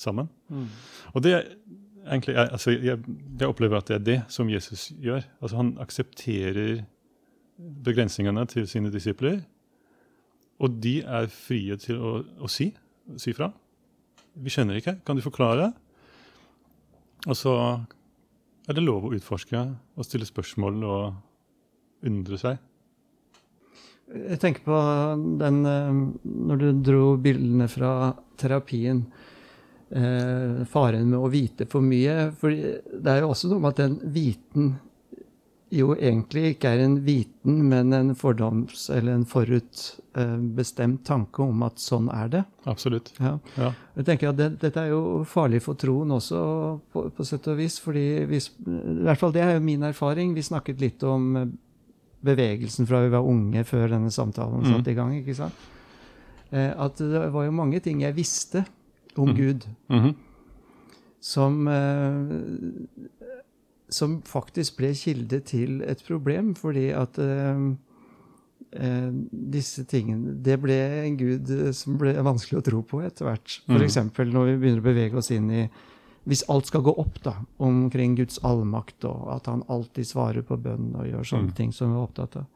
sammen. 0.00 0.30
Mm. 0.48 0.70
Og 1.12 1.26
det 1.26 1.34
er 1.34 1.50
egentlig, 2.06 2.38
altså, 2.40 2.72
jeg, 2.72 3.02
jeg, 3.04 3.50
opplever 3.50 3.82
at 3.82 3.90
det 3.90 3.98
er 3.98 4.06
det 4.06 4.18
som 4.32 4.48
Jesus 4.48 4.88
gjør. 5.02 5.26
Altså 5.42 5.60
Han 5.60 5.74
aksepterer 5.82 6.86
begrensningene 7.84 8.46
til 8.48 8.64
sine 8.70 8.92
disipler, 8.92 9.42
og 10.56 10.78
de 10.82 10.98
er 11.04 11.28
frie 11.32 11.76
til 11.80 12.00
å, 12.00 12.12
å 12.40 12.50
si, 12.50 12.70
si 13.20 13.34
fra. 13.36 13.50
Vi 14.36 14.52
skjønner 14.52 14.80
ikke, 14.80 14.98
kan 15.04 15.18
du 15.18 15.24
forklare? 15.24 15.70
Og 17.26 17.36
så 17.36 17.52
er 18.66 18.76
det 18.76 18.84
lov 18.84 19.06
å 19.06 19.12
utforske 19.16 19.62
og 19.96 20.06
stille 20.06 20.28
spørsmål 20.28 20.82
og 20.86 22.06
undre 22.06 22.40
seg. 22.40 22.58
Jeg 24.06 24.38
tenker 24.38 24.62
på 24.62 24.80
den 25.40 25.64
eh, 25.66 25.96
Når 26.22 26.60
du 26.60 26.66
dro 26.86 27.06
bildene 27.18 27.66
fra 27.70 28.12
terapien. 28.38 29.00
Eh, 29.86 30.62
faren 30.70 31.10
med 31.10 31.18
å 31.18 31.30
vite 31.30 31.66
for 31.70 31.82
mye. 31.82 32.30
For 32.38 32.54
det 32.54 33.12
er 33.12 33.24
jo 33.24 33.32
også 33.32 33.50
noe 33.50 33.62
med 33.64 33.74
at 33.74 33.82
den 33.82 33.98
viten 34.14 34.76
jo 35.74 35.94
egentlig 35.96 36.52
ikke 36.54 36.70
er 36.70 36.84
en 36.84 37.00
viten, 37.02 37.56
men 37.68 37.92
en 37.92 38.14
fordoms- 38.14 38.86
eller 38.94 39.16
en 39.16 39.24
forutbestemt 39.26 41.04
tanke 41.04 41.42
om 41.42 41.62
at 41.66 41.82
sånn 41.82 42.06
er 42.14 42.28
det. 42.30 42.42
Absolutt. 42.70 43.10
Ja. 43.18 43.38
Ja. 43.56 43.72
Jeg 43.96 44.06
tenker 44.06 44.30
at 44.30 44.38
det, 44.38 44.50
Dette 44.62 44.84
er 44.84 44.92
jo 44.92 45.24
farlig 45.26 45.62
for 45.64 45.74
troen 45.74 46.14
også, 46.14 46.40
på, 46.92 47.08
på 47.10 47.26
sett 47.26 47.48
og 47.50 47.58
vis. 47.58 47.80
fordi 47.82 48.24
hvis, 48.30 48.50
i 48.62 49.02
hvert 49.08 49.18
fall 49.18 49.34
Det 49.34 49.42
er 49.42 49.54
jo 49.56 49.64
min 49.64 49.82
erfaring. 49.82 50.34
Vi 50.34 50.42
snakket 50.46 50.80
litt 50.80 51.02
om 51.02 51.34
bevegelsen 52.26 52.86
fra 52.86 53.02
vi 53.02 53.10
var 53.12 53.26
unge, 53.26 53.64
før 53.64 53.90
denne 53.90 54.10
samtalen 54.10 54.62
mm. 54.62 54.70
satte 54.70 54.94
i 54.94 54.98
gang. 54.98 55.16
ikke 55.18 55.34
sant? 55.34 55.66
Eh, 56.50 56.70
at 56.70 57.02
det 57.02 57.26
var 57.34 57.44
jo 57.48 57.58
mange 57.58 57.82
ting 57.82 58.02
jeg 58.04 58.16
visste 58.16 58.64
om 59.16 59.28
mm. 59.30 59.36
Gud. 59.36 59.66
Mm 59.88 60.00
-hmm. 60.00 60.14
Som 61.20 61.68
eh, 61.68 63.15
som 63.92 64.20
faktisk 64.26 64.80
ble 64.80 64.92
kilde 64.98 65.40
til 65.46 65.82
et 65.86 66.00
problem, 66.06 66.54
fordi 66.58 66.88
at 66.96 67.18
uh, 67.22 67.66
uh, 68.80 69.10
disse 69.30 69.84
tingene 69.86 70.34
Det 70.42 70.56
ble 70.62 70.78
en 71.04 71.18
gud 71.20 71.52
som 71.76 71.98
ble 72.00 72.16
vanskelig 72.18 72.60
å 72.60 72.66
tro 72.66 72.82
på 72.82 73.02
etter 73.06 73.28
hvert. 73.28 73.60
F.eks. 73.68 74.00
Mm. 74.02 74.32
når 74.32 74.50
vi 74.50 74.56
begynner 74.62 74.82
å 74.82 74.88
bevege 74.88 75.20
oss 75.22 75.30
inn 75.34 75.50
i 75.50 75.68
Hvis 76.26 76.42
alt 76.50 76.66
skal 76.66 76.82
gå 76.82 76.96
opp 76.98 77.22
da, 77.22 77.36
omkring 77.62 78.16
Guds 78.18 78.40
allmakt, 78.42 79.04
og 79.06 79.30
at 79.36 79.46
han 79.46 79.62
alltid 79.70 80.08
svarer 80.08 80.42
på 80.42 80.58
bønn 80.58 80.94
og 80.96 81.06
gjør 81.06 81.30
sånne 81.30 81.52
mm. 81.52 81.56
ting 81.58 81.72
som 81.72 81.92
vi 81.92 82.00
er 82.00 82.02
opptatt 82.08 82.40
av, 82.42 82.48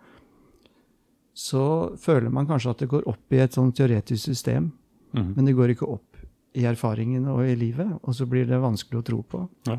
så 1.40 1.94
føler 1.96 2.34
man 2.34 2.48
kanskje 2.48 2.74
at 2.74 2.82
det 2.82 2.90
går 2.90 3.06
opp 3.08 3.32
i 3.32 3.38
et 3.38 3.54
sånn 3.54 3.70
teoretisk 3.72 4.24
system, 4.24 4.72
mm. 5.14 5.28
men 5.36 5.46
det 5.46 5.54
går 5.54 5.76
ikke 5.76 5.86
opp 5.86 6.10
i 6.58 6.66
erfaringene 6.66 7.30
og 7.30 7.46
i 7.46 7.54
livet, 7.54 7.92
og 8.02 8.16
så 8.16 8.26
blir 8.26 8.48
det 8.48 8.58
vanskelig 8.58 8.98
å 8.98 9.06
tro 9.06 9.20
på. 9.22 9.44
Ja. 9.70 9.78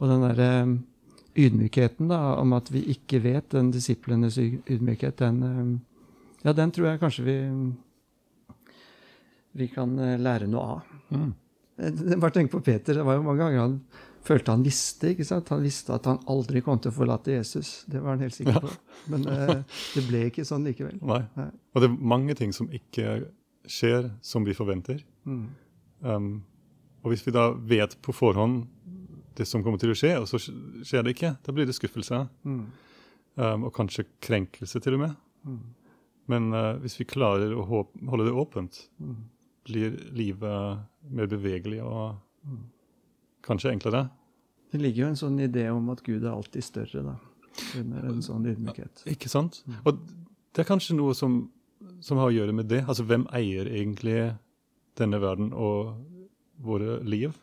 Og 0.00 0.08
den 0.08 0.24
derre 0.24 0.48
eh, 0.62 0.74
ydmykheten 1.46 2.10
da, 2.10 2.20
om 2.40 2.56
at 2.56 2.72
vi 2.72 2.82
ikke 2.94 3.22
vet, 3.24 3.50
den 3.54 3.70
disiplenes 3.74 4.38
ydmykhet, 4.40 5.20
den, 5.20 5.40
eh, 5.46 6.42
ja, 6.46 6.56
den 6.56 6.74
tror 6.74 6.90
jeg 6.90 7.02
kanskje 7.02 7.26
vi, 7.28 7.38
vi 9.60 9.70
kan 9.72 9.96
eh, 9.98 10.18
lære 10.20 10.50
noe 10.50 10.76
av. 10.76 10.94
Mm. 11.10 11.32
Bare 12.20 12.34
tenk 12.34 12.52
på 12.52 12.60
Peter. 12.64 12.98
Det 12.98 13.04
var 13.06 13.16
jo 13.16 13.24
mange 13.24 13.44
ganger 13.44 13.62
han 13.62 13.76
følte 14.26 14.54
han 14.54 14.64
visste. 14.64 15.12
ikke 15.14 15.26
sant? 15.26 15.48
Han 15.54 15.64
visste 15.64 15.94
at 15.96 16.08
han 16.08 16.20
aldri 16.30 16.62
kom 16.64 16.80
til 16.82 16.92
å 16.92 16.96
forlate 16.96 17.34
Jesus. 17.34 17.84
Det 17.90 18.02
var 18.02 18.16
han 18.16 18.24
helt 18.24 18.36
sikker 18.36 18.60
på. 18.62 18.72
Men 19.12 19.26
eh, 19.30 19.54
det 19.96 20.04
ble 20.08 20.26
ikke 20.28 20.46
sånn 20.48 20.66
likevel. 20.68 20.98
Nei. 21.00 21.22
Nei. 21.38 21.48
Og 21.74 21.82
det 21.82 21.90
er 21.90 22.12
mange 22.14 22.36
ting 22.38 22.54
som 22.56 22.68
ikke 22.74 23.20
skjer 23.70 24.10
som 24.24 24.46
vi 24.46 24.56
forventer. 24.56 25.02
Mm. 25.28 25.42
Um, 26.00 26.30
og 27.04 27.12
hvis 27.12 27.24
vi 27.26 27.32
da 27.32 27.50
vet 27.54 27.96
på 28.04 28.12
forhånd 28.16 28.64
det 29.38 29.46
som 29.48 29.64
kommer 29.64 29.80
til 29.80 29.92
å 29.92 29.98
skje, 29.98 30.14
og 30.20 30.28
så 30.30 30.40
skjer 30.40 31.04
det 31.04 31.14
ikke. 31.14 31.34
Da 31.44 31.54
blir 31.54 31.68
det 31.68 31.76
skuffelse. 31.76 32.24
Mm. 32.46 32.62
Um, 33.40 33.66
og 33.68 33.74
kanskje 33.76 34.08
krenkelse, 34.22 34.80
til 34.82 34.96
og 34.98 35.04
med. 35.04 35.18
Mm. 35.46 35.60
Men 36.30 36.48
uh, 36.54 36.74
hvis 36.82 36.98
vi 37.00 37.08
klarer 37.08 37.54
å 37.56 37.64
holde 37.64 38.26
det 38.26 38.34
åpent, 38.36 38.82
mm. 39.00 39.16
blir 39.70 39.96
livet 40.16 40.82
mer 41.10 41.30
bevegelig 41.30 41.80
og 41.84 42.18
mm. 42.46 42.64
kanskje 43.46 43.72
enklere. 43.74 44.08
Det 44.70 44.80
ligger 44.82 45.04
jo 45.04 45.10
en 45.10 45.20
sånn 45.22 45.38
idé 45.42 45.66
om 45.72 45.88
at 45.90 46.02
Gud 46.06 46.22
er 46.22 46.34
alltid 46.34 46.66
større, 46.66 47.02
da. 47.06 47.16
Under 47.80 48.04
en 48.12 48.20
sånn 48.22 48.44
ydmykhet. 48.46 49.02
Ja, 49.04 49.14
ikke 49.16 49.30
sant? 49.32 49.62
Mm. 49.66 49.80
Og 49.82 50.04
det 50.54 50.62
er 50.62 50.68
kanskje 50.68 50.94
noe 50.98 51.16
som, 51.18 51.42
som, 52.02 52.20
har 52.20 52.30
å 52.30 52.34
gjøre 52.34 52.54
med 52.54 52.70
det. 52.70 52.84
Altså 52.86 53.06
hvem 53.08 53.26
eier 53.34 53.66
egentlig 53.70 54.20
denne 54.98 55.18
verden 55.22 55.50
og 55.54 55.96
våre 56.64 57.00
liv? 57.04 57.34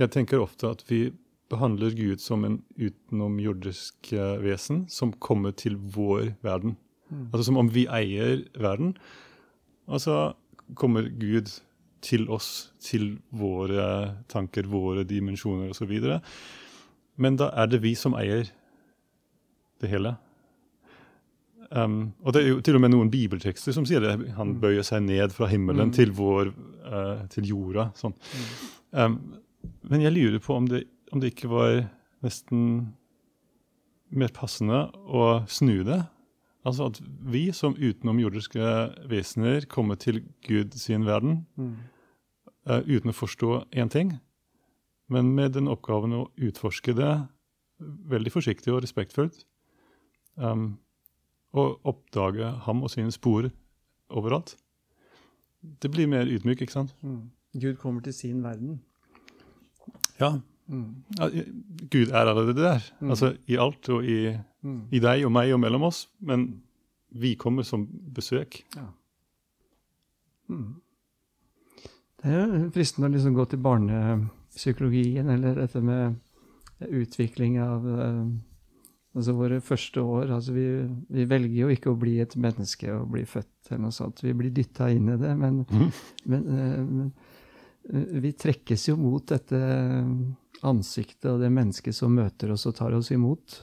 Jeg 0.00 0.12
tenker 0.14 0.42
ofte 0.42 0.70
at 0.70 0.84
vi 0.88 1.10
behandler 1.50 1.96
Gud 1.96 2.22
som 2.22 2.44
en 2.46 2.60
utenomjordisk 2.78 4.12
eh, 4.14 4.36
vesen 4.42 4.84
som 4.92 5.12
kommer 5.12 5.52
til 5.56 5.76
vår 5.76 6.34
verden. 6.46 6.76
Mm. 7.10 7.26
Altså 7.32 7.48
som 7.48 7.58
om 7.60 7.72
vi 7.74 7.86
eier 7.90 8.44
verden. 8.54 8.94
Altså 9.90 10.32
kommer 10.78 11.10
Gud 11.10 11.50
til 12.00 12.30
oss, 12.32 12.70
til 12.80 13.18
våre 13.34 14.22
tanker, 14.30 14.68
våre 14.70 15.04
dimensjoner 15.04 15.74
osv. 15.74 15.92
Men 17.20 17.36
da 17.36 17.50
er 17.52 17.68
det 17.68 17.82
vi 17.82 17.94
som 17.98 18.14
eier 18.16 18.48
det 19.80 19.90
hele. 19.90 20.14
Um, 21.70 22.12
og 22.26 22.34
det 22.34 22.42
er 22.42 22.48
jo 22.48 22.62
til 22.66 22.74
og 22.74 22.82
med 22.82 22.90
noen 22.90 23.10
bibeltekster 23.12 23.74
som 23.76 23.84
sier 23.86 24.02
det. 24.02 24.16
Han 24.34 24.56
mm. 24.56 24.60
bøyer 24.62 24.86
seg 24.86 25.04
ned 25.06 25.34
fra 25.34 25.46
himmelen 25.50 25.92
mm. 25.92 25.94
til, 25.94 26.14
vår, 26.18 26.50
uh, 26.88 27.20
til 27.30 27.46
jorda. 27.52 27.90
Sånn. 27.98 28.16
Um, 28.90 29.20
men 29.86 30.02
jeg 30.02 30.16
lurer 30.16 30.42
på 30.42 30.56
om 30.56 30.66
det 30.70 30.86
om 31.10 31.18
det 31.22 31.32
ikke 31.32 31.50
var 31.50 31.72
nesten 32.24 32.64
mer 34.10 34.32
passende 34.34 34.88
å 35.06 35.42
snu 35.50 35.82
det. 35.86 36.00
Altså 36.66 36.90
at 36.90 37.00
vi 37.00 37.48
som 37.56 37.76
utenomjordiske 37.78 38.72
vesener 39.10 39.64
kommer 39.70 39.98
til 40.00 40.20
Gud 40.46 40.76
sin 40.78 41.06
verden 41.08 41.44
mm. 41.56 41.72
uh, 42.70 42.82
uten 42.84 43.12
å 43.12 43.16
forstå 43.16 43.52
én 43.80 43.90
ting, 43.92 44.18
men 45.10 45.32
med 45.34 45.56
den 45.56 45.70
oppgaven 45.70 46.14
å 46.14 46.26
utforske 46.38 46.94
det 46.98 47.14
veldig 47.80 48.32
forsiktig 48.34 48.74
og 48.74 48.84
respektfullt. 48.84 49.46
Um, 50.36 50.76
og 51.52 51.80
oppdage 51.84 52.52
ham 52.66 52.82
og 52.82 52.90
sine 52.90 53.12
spor 53.12 53.48
overalt. 54.10 54.56
Det 55.82 55.90
blir 55.90 56.08
mer 56.08 56.28
ydmyk, 56.30 56.62
ikke 56.62 56.72
sant? 56.72 56.94
Mm. 57.02 57.30
Gud 57.60 57.74
kommer 57.76 58.00
til 58.00 58.14
sin 58.14 58.42
verden. 58.42 58.80
Ja, 60.20 60.38
Mm. 60.70 60.94
Gud 61.90 62.08
er 62.12 62.16
allerede 62.16 62.54
der, 62.54 62.92
mm. 63.00 63.10
altså 63.10 63.36
i 63.46 63.56
alt 63.56 63.88
og 63.88 64.04
i, 64.04 64.36
mm. 64.62 64.82
i, 64.92 64.98
deg 64.98 65.24
og 65.26 65.32
meg 65.34 65.52
og 65.52 65.60
mellom 65.60 65.82
oss. 65.88 66.04
Men 66.20 66.62
vi 67.10 67.34
kommer 67.34 67.66
som 67.66 67.88
besøk. 68.14 68.62
Ja. 68.76 68.86
Mm. 70.48 70.74
Det 72.22 72.30
er 72.30 72.44
jo 72.44 72.68
fristende 72.74 73.10
å 73.10 73.14
liksom 73.14 73.34
gå 73.34 73.48
til 73.50 73.62
barnepsykologien 73.64 75.30
eller 75.32 75.58
dette 75.58 75.82
med 75.82 76.20
utvikling 76.86 77.58
av 77.60 77.86
uh, 77.86 78.22
altså 79.16 79.34
våre 79.36 79.60
første 79.64 80.02
år. 80.02 80.30
Altså 80.36 80.54
vi, 80.54 80.66
vi, 81.10 81.26
velger 81.30 81.56
jo 81.64 81.72
ikke 81.74 81.92
å 81.92 81.98
bli 81.98 82.18
et 82.22 82.36
menneske 82.40 82.92
og 82.94 83.10
bli 83.14 83.24
født 83.28 83.70
eller 83.70 83.84
noe 83.86 83.96
sånt. 83.96 84.22
Vi 84.24 84.34
blir 84.36 84.54
dytta 84.54 84.90
inn 84.92 85.10
i 85.10 85.18
det, 85.20 85.32
men, 85.38 85.62
mm. 85.66 85.88
men, 86.32 86.46
uh, 86.46 86.78
men 86.84 87.10
uh, 87.90 88.20
vi 88.22 88.34
trekkes 88.38 88.88
jo 88.90 88.96
mot 89.00 89.24
dette 89.30 89.60
ansiktet 90.66 91.30
og 91.30 91.40
det 91.42 91.50
mennesket 91.54 91.96
som 91.96 92.12
møter 92.14 92.52
oss 92.52 92.66
og 92.68 92.76
tar 92.76 92.96
oss 92.96 93.12
imot. 93.14 93.62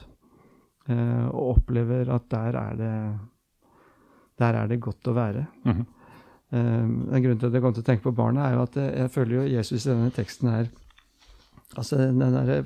og 0.88 1.58
opplever 1.58 2.08
at 2.08 2.24
der 2.32 2.56
er 2.56 2.76
det, 2.78 2.92
der 4.40 4.56
er 4.56 4.68
det 4.70 4.78
godt 4.80 5.10
å 5.10 5.12
være. 5.12 5.42
Mm. 5.68 5.82
En 6.56 7.22
grunn 7.22 7.38
til 7.38 7.50
at 7.50 7.54
jeg 7.54 7.62
kom 7.62 7.74
til 7.76 7.84
å 7.84 7.86
tenke 7.86 8.06
på 8.06 8.14
barna, 8.16 8.46
er 8.48 8.56
jo 8.56 8.62
at 8.64 8.78
jeg 8.80 9.12
føler 9.12 9.34
jo 9.36 9.50
Jesus 9.52 9.84
i 9.84 9.90
denne 9.90 10.14
teksten 10.16 10.48
her 10.48 10.70
Altså 11.76 11.98
den 12.00 12.22
derre 12.22 12.62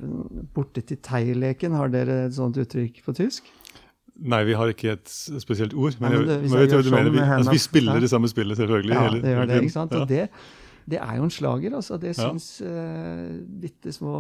borte 0.54 0.84
til 0.86 1.00
tei-leken, 1.02 1.74
har 1.74 1.90
dere 1.90 2.26
et 2.28 2.36
sånt 2.36 2.58
uttrykk 2.60 3.02
på 3.04 3.14
tysk? 3.18 3.48
Nei, 4.22 4.42
vi 4.46 4.54
har 4.54 4.70
ikke 4.70 4.92
et 4.94 5.10
spesielt 5.42 5.74
ord. 5.74 5.96
Men, 6.00 6.12
ja, 6.12 6.18
men 6.18 6.28
det, 6.28 6.34
jeg, 6.44 6.68
jeg 6.70 6.78
vet 6.84 6.90
mener. 6.92 7.10
Vi, 7.14 7.22
altså, 7.24 7.54
vi 7.56 7.62
spiller 7.62 7.96
ja. 7.96 8.02
det 8.04 8.10
samme 8.12 8.28
spillet, 8.30 8.56
selvfølgelig. 8.60 8.94
Ja, 8.94 9.08
det 9.14 9.32
gjør 9.32 9.48
det, 9.50 9.62
ikke 9.64 9.74
sant? 9.74 9.94
Og 9.98 10.08
det, 10.08 10.20
det 10.92 11.00
er 11.00 11.16
jo 11.16 11.26
en 11.26 11.34
slager, 11.34 11.76
altså. 11.78 11.98
Det 12.02 12.12
syns 12.18 12.48
uh, 12.62 13.40
bitte 13.62 13.92
små 13.92 14.14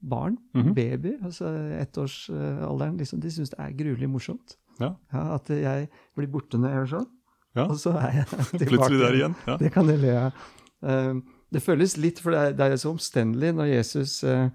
barn, 0.00 0.38
mm 0.54 0.62
-hmm. 0.62 0.74
babyer, 0.74 1.18
altså 1.24 1.50
ettårsalderen, 1.80 2.96
liksom, 2.96 3.20
de 3.20 3.30
syns 3.30 3.50
det 3.50 3.58
er 3.58 3.70
gruelig 3.84 4.10
morsomt. 4.10 4.56
Ja. 4.80 4.94
ja. 5.12 5.34
At 5.34 5.50
jeg 5.50 5.88
blir 6.16 6.26
borte 6.26 6.58
når 6.58 6.68
jeg 6.68 6.76
gjør 6.76 6.86
sånn. 6.86 7.06
Ja. 7.56 7.66
Og 7.66 7.76
så 7.78 7.90
er 7.90 8.12
jeg 8.14 8.26
tilbake. 8.60 8.66
Plutselig 8.66 9.00
der 9.00 9.12
igjen. 9.12 9.34
Ja. 9.46 9.56
Det 9.56 9.72
kan 9.72 9.88
jeg 9.88 9.98
le 9.98 10.16
av. 10.18 10.32
Uh, 10.80 11.20
det 11.50 11.62
føles 11.64 11.96
litt, 11.98 12.20
for 12.22 12.34
det 12.34 12.40
er, 12.40 12.56
det 12.58 12.66
er 12.66 12.80
så 12.80 12.92
omstendelig 12.92 13.54
når 13.56 13.72
Jesus 13.72 14.20
eh, 14.24 14.50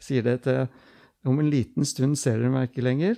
sier 0.00 0.24
det 0.24 0.40
til 0.46 0.66
Om 1.26 1.40
en 1.42 1.50
liten 1.50 1.84
stund 1.84 2.16
ser 2.16 2.38
dere 2.38 2.48
meg 2.52 2.68
ikke 2.68 2.84
lenger, 2.86 3.16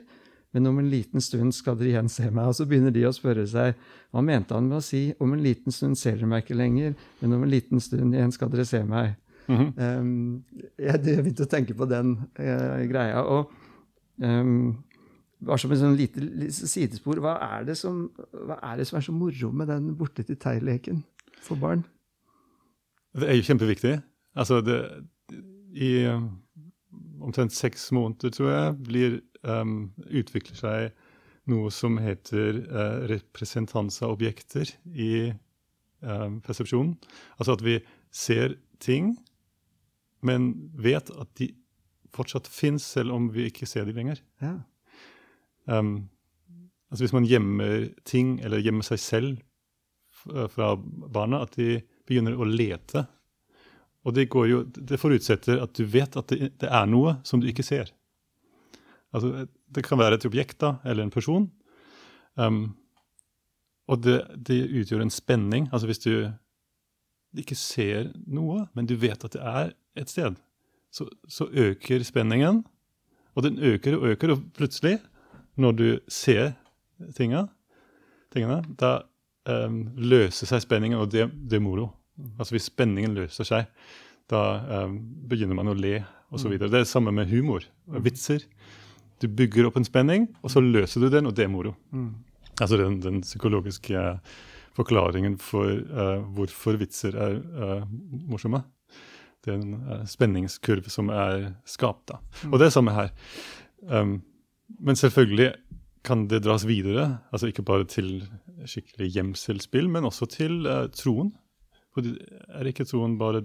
men 0.57 0.67
om 0.67 0.79
en 0.81 0.89
liten 0.91 1.23
stund 1.23 1.53
skal 1.55 1.77
dere 1.79 1.93
igjen 1.93 2.09
se 2.11 2.31
meg. 2.31 2.49
Og 2.49 2.57
så 2.57 2.65
begynner 2.67 2.91
de 2.95 3.05
å 3.07 3.13
spørre 3.15 3.45
seg 3.47 3.77
hva 4.11 4.23
mente 4.25 4.57
han 4.57 4.67
med 4.67 4.81
å 4.81 4.83
si 4.83 5.03
om 5.21 5.35
en 5.37 5.43
liten 5.45 5.75
stund 5.75 5.99
ser 6.01 6.17
dere 6.17 6.31
meg 6.31 6.43
ikke 6.43 6.59
lenger, 6.59 6.97
men 7.21 7.37
om 7.37 7.45
en 7.45 7.53
liten 7.53 7.83
stund 7.83 8.17
igjen 8.17 8.33
skal 8.35 8.51
dere 8.51 8.65
se 8.67 8.81
meg. 8.83 9.15
Mm 9.47 9.57
-hmm. 9.59 10.01
um, 10.01 10.45
jeg 10.79 11.01
begynte 11.03 11.43
å 11.43 11.53
tenke 11.55 11.75
på 11.75 11.85
den 11.85 12.19
uh, 12.39 12.83
greia. 12.89 13.23
og 13.23 13.53
um, 14.17 14.79
bare 15.41 15.59
som 15.59 15.73
et 15.73 15.81
sånn 15.81 15.97
lite, 15.97 16.21
lite, 16.21 16.69
sidespor, 16.69 17.21
hva 17.23 17.37
er, 17.41 17.75
som, 17.75 18.11
hva 18.33 18.59
er, 18.63 18.77
det 18.77 18.87
som, 18.87 18.99
er 18.99 19.07
så 19.07 19.13
moro 19.13 19.51
med 19.53 19.69
den 19.69 19.95
borte 19.97 20.23
til 20.23 20.37
tei-leken 20.37 21.05
for 21.41 21.57
barn? 21.57 21.85
Det 23.17 23.27
er 23.27 23.39
jo 23.39 23.47
kjempeviktig. 23.47 23.97
Altså, 24.39 24.61
det, 24.63 24.79
I 25.75 26.07
um, 26.13 26.29
omtrent 27.21 27.55
seks 27.55 27.91
måneder, 27.93 28.31
tror 28.35 28.51
jeg, 28.51 28.77
blir, 28.87 29.17
um, 29.43 29.91
utvikler 30.07 30.59
seg 30.59 31.07
noe 31.51 31.73
som 31.75 31.99
heter 31.99 32.63
uh, 32.69 33.07
representanse 33.11 34.05
av 34.07 34.15
objekter 34.15 34.71
i 34.95 35.33
um, 36.05 36.39
persepsjonen. 36.45 36.95
Altså 37.39 37.57
at 37.59 37.65
vi 37.67 37.81
ser 38.15 38.55
ting, 38.83 39.17
men 40.23 40.53
vet 40.79 41.11
at 41.11 41.35
de 41.41 41.51
fortsatt 42.15 42.49
fins, 42.51 42.85
selv 42.85 43.15
om 43.15 43.31
vi 43.35 43.49
ikke 43.51 43.69
ser 43.71 43.89
dem 43.89 43.99
lenger. 43.99 44.23
Ja. 44.43 44.57
Um, 45.67 46.11
altså 46.91 47.05
Hvis 47.05 47.17
man 47.17 47.27
gjemmer 47.27 47.89
ting, 48.05 48.39
eller 48.45 48.63
gjemmer 48.63 48.87
seg 48.87 49.03
selv 49.03 49.39
fra 50.53 50.75
barna, 50.77 51.41
at 51.47 51.55
de 51.57 51.79
begynner 52.11 52.37
å 52.37 52.49
lete. 52.49 53.07
Og 54.07 54.17
det, 54.17 54.27
jo, 54.33 54.63
det 54.65 54.99
forutsetter 55.01 55.61
at 55.61 55.75
du 55.77 55.85
vet 55.89 56.17
at 56.17 56.33
det, 56.33 56.53
det, 56.61 56.69
er 56.69 56.87
noe 56.89 57.19
som 57.27 57.41
du 57.41 57.49
ikke 57.51 57.67
ser. 57.67 57.93
Altså, 59.13 59.47
det 59.69 59.85
kan 59.85 60.01
være 60.01 60.17
et 60.19 60.29
objekt 60.29 60.61
da, 60.63 60.79
eller 60.85 61.05
en 61.05 61.13
person. 61.13 61.51
Um, 62.41 62.63
og 63.91 64.01
det, 64.07 64.23
det, 64.37 64.63
utgjør 64.81 65.05
en 65.05 65.13
spenning. 65.13 65.69
Altså 65.73 65.91
hvis 65.91 66.03
du 66.05 66.15
ikke 67.39 67.59
ser 67.59 68.11
noe, 68.27 68.65
men 68.75 68.89
du 68.89 68.97
vet 68.99 69.23
at 69.27 69.37
det 69.37 69.43
er 69.43 69.75
et 69.99 70.11
sted, 70.11 70.39
så, 70.91 71.07
så 71.29 71.47
øker 71.51 72.07
spenningen. 72.07 72.65
Og 73.37 73.47
den 73.47 73.61
øker 73.63 73.99
og 73.99 74.09
øker, 74.15 74.35
og 74.35 74.49
plutselig, 74.57 74.99
når 75.61 75.77
du 75.77 75.87
ser 76.11 76.55
tingene, 77.17 77.47
tingene 78.33 78.63
da 78.81 79.01
um, 79.51 79.85
løser 79.99 80.49
seg 80.49 80.65
spenningen, 80.65 80.99
og 80.99 81.11
det, 81.13 81.29
det 81.51 81.61
er 81.61 81.65
moro. 81.65 81.91
Altså 82.39 82.55
Hvis 82.57 82.71
spenningen 82.71 83.17
løser 83.17 83.49
seg, 83.49 83.69
da 84.31 84.43
eh, 84.61 84.97
begynner 85.31 85.59
man 85.59 85.71
å 85.73 85.77
le 85.77 86.01
osv. 86.31 86.53
Mm. 86.53 86.59
Det 86.59 86.69
er 86.69 86.77
det 86.79 86.89
samme 86.91 87.13
med 87.15 87.31
humor 87.31 87.65
og 87.91 87.99
mm. 87.99 88.05
vitser. 88.07 88.47
Du 89.21 89.29
bygger 89.29 89.69
opp 89.69 89.77
en 89.77 89.87
spenning, 89.87 90.29
og 90.41 90.53
så 90.53 90.63
løser 90.65 91.05
du 91.05 91.11
den, 91.13 91.29
og 91.29 91.37
det 91.37 91.45
er 91.45 91.53
moro. 91.53 91.75
Mm. 91.93 92.13
Altså 92.61 92.79
den, 92.81 93.01
den, 93.05 93.21
psykologiske 93.25 94.05
forklaringen 94.77 95.37
for 95.41 95.69
uh, 95.69 96.21
hvorfor 96.37 96.79
vitser 96.81 97.17
er 97.19 97.41
uh, 97.41 97.89
morsomme. 98.31 98.63
Det 99.45 99.53
er 99.53 99.59
en 99.59 99.75
uh, 99.83 100.05
spenningskurv 100.09 100.89
som 100.93 101.11
er 101.13 101.51
skapt. 101.69 102.07
da. 102.13 102.21
Mm. 102.45 102.53
Og 102.53 102.61
det 102.61 102.69
er 102.69 102.77
samme 102.77 102.95
her. 102.97 103.13
Um, 103.91 104.21
men 104.79 104.97
selvfølgelig 104.97 105.53
kan 106.07 106.29
det 106.31 106.45
dras 106.47 106.65
videre, 106.65 107.19
altså 107.33 107.51
ikke 107.51 107.67
bare 107.67 107.85
til 107.85 108.23
skikkelig 108.65 109.11
gjemselspill, 109.19 109.89
men 109.91 110.07
også 110.09 110.29
til 110.33 110.63
troen. 110.97 111.35
Er 111.99 112.71
ikke 112.71 112.87
troen 112.89 113.19
bare 113.21 113.43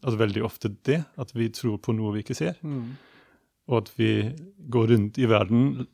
altså 0.00 0.18
veldig 0.18 0.44
ofte 0.46 0.70
det, 0.86 1.02
at 1.20 1.34
vi 1.36 1.50
tror 1.54 1.78
på 1.82 1.94
noe 1.96 2.14
vi 2.16 2.24
ikke 2.24 2.36
ser? 2.36 2.56
Mm. 2.62 2.94
Og 3.70 3.76
at 3.82 3.90
vi 3.98 4.10
går 4.72 4.90
rundt 4.92 5.20
i 5.20 5.28
verden 5.30 5.86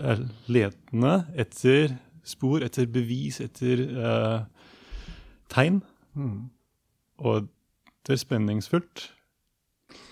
er 0.00 0.22
letende 0.48 1.14
etter 1.38 1.96
spor, 2.24 2.62
etter 2.64 2.88
bevis, 2.88 3.40
etter 3.44 3.82
uh, 3.96 4.44
tegn. 5.52 5.80
Mm. 6.16 6.50
Og 7.20 7.48
det 8.06 8.16
er 8.16 8.22
spenningsfullt. 8.22 9.10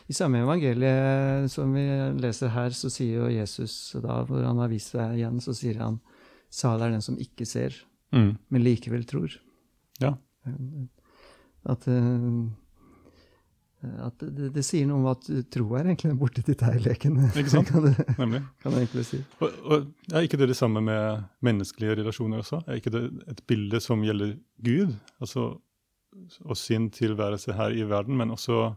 I 0.09 0.17
samme 0.17 0.41
evangeliet 0.41 1.51
som 1.53 1.73
vi 1.77 1.85
leser 2.21 2.53
her, 2.55 2.73
så 2.73 2.89
sier 2.93 3.23
jo 3.23 3.33
Jesus, 3.33 3.93
da, 4.01 4.23
hvor 4.25 4.45
han 4.45 4.61
har 4.63 4.71
vist 4.73 4.95
seg 4.95 5.19
igjen, 5.19 5.41
så 5.45 5.53
sier 5.57 5.81
han 5.83 5.99
salig 6.49 6.87
er 6.87 6.95
den 6.97 7.05
som 7.05 7.19
ikke 7.21 7.45
ser, 7.49 7.77
mm. 8.17 8.31
men 8.49 8.65
likevel 8.65 9.05
tror. 9.09 9.35
Ja. 10.01 10.15
At, 11.69 11.87
eh, 11.91 12.27
at 14.07 14.25
det, 14.25 14.51
det, 14.55 14.65
sier 14.67 14.89
noe 14.89 15.03
om 15.03 15.09
at 15.13 15.29
tro 15.53 15.67
er 15.79 15.91
egentlig 15.91 16.17
borte 16.19 16.43
til 16.47 16.57
deg-leken. 16.59 17.21
Ikke 17.29 17.53
sant? 17.53 17.69
kan, 17.73 17.87
det, 17.87 17.95
Nemlig. 18.19 18.43
kan 18.63 18.75
det 18.75 18.83
egentlig 18.85 19.07
si. 19.11 19.23
Og, 19.39 19.63
og, 19.65 19.89
Er 20.13 20.27
ikke 20.27 20.41
det 20.41 20.51
det 20.53 20.59
samme 20.59 20.83
med 20.85 21.25
menneskelige 21.45 22.01
relasjoner 22.03 22.43
også? 22.43 22.63
Er 22.67 22.81
ikke 22.81 22.95
det 22.95 23.05
et 23.31 23.43
bilde 23.51 23.81
som 23.85 24.05
gjelder 24.07 24.37
Gud? 24.65 24.95
Altså 25.21 25.57
og 26.45 26.57
sin 26.57 26.91
tilværelse 26.91 27.53
her 27.53 27.75
i 27.75 27.85
verden, 27.89 28.17
men 28.17 28.31
også 28.31 28.73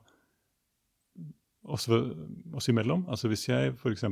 oss 1.63 2.69
imellom. 2.69 3.05
Altså 3.10 3.27
Hvis 3.27 3.49
jeg 3.49 3.73
f.eks. 3.77 4.05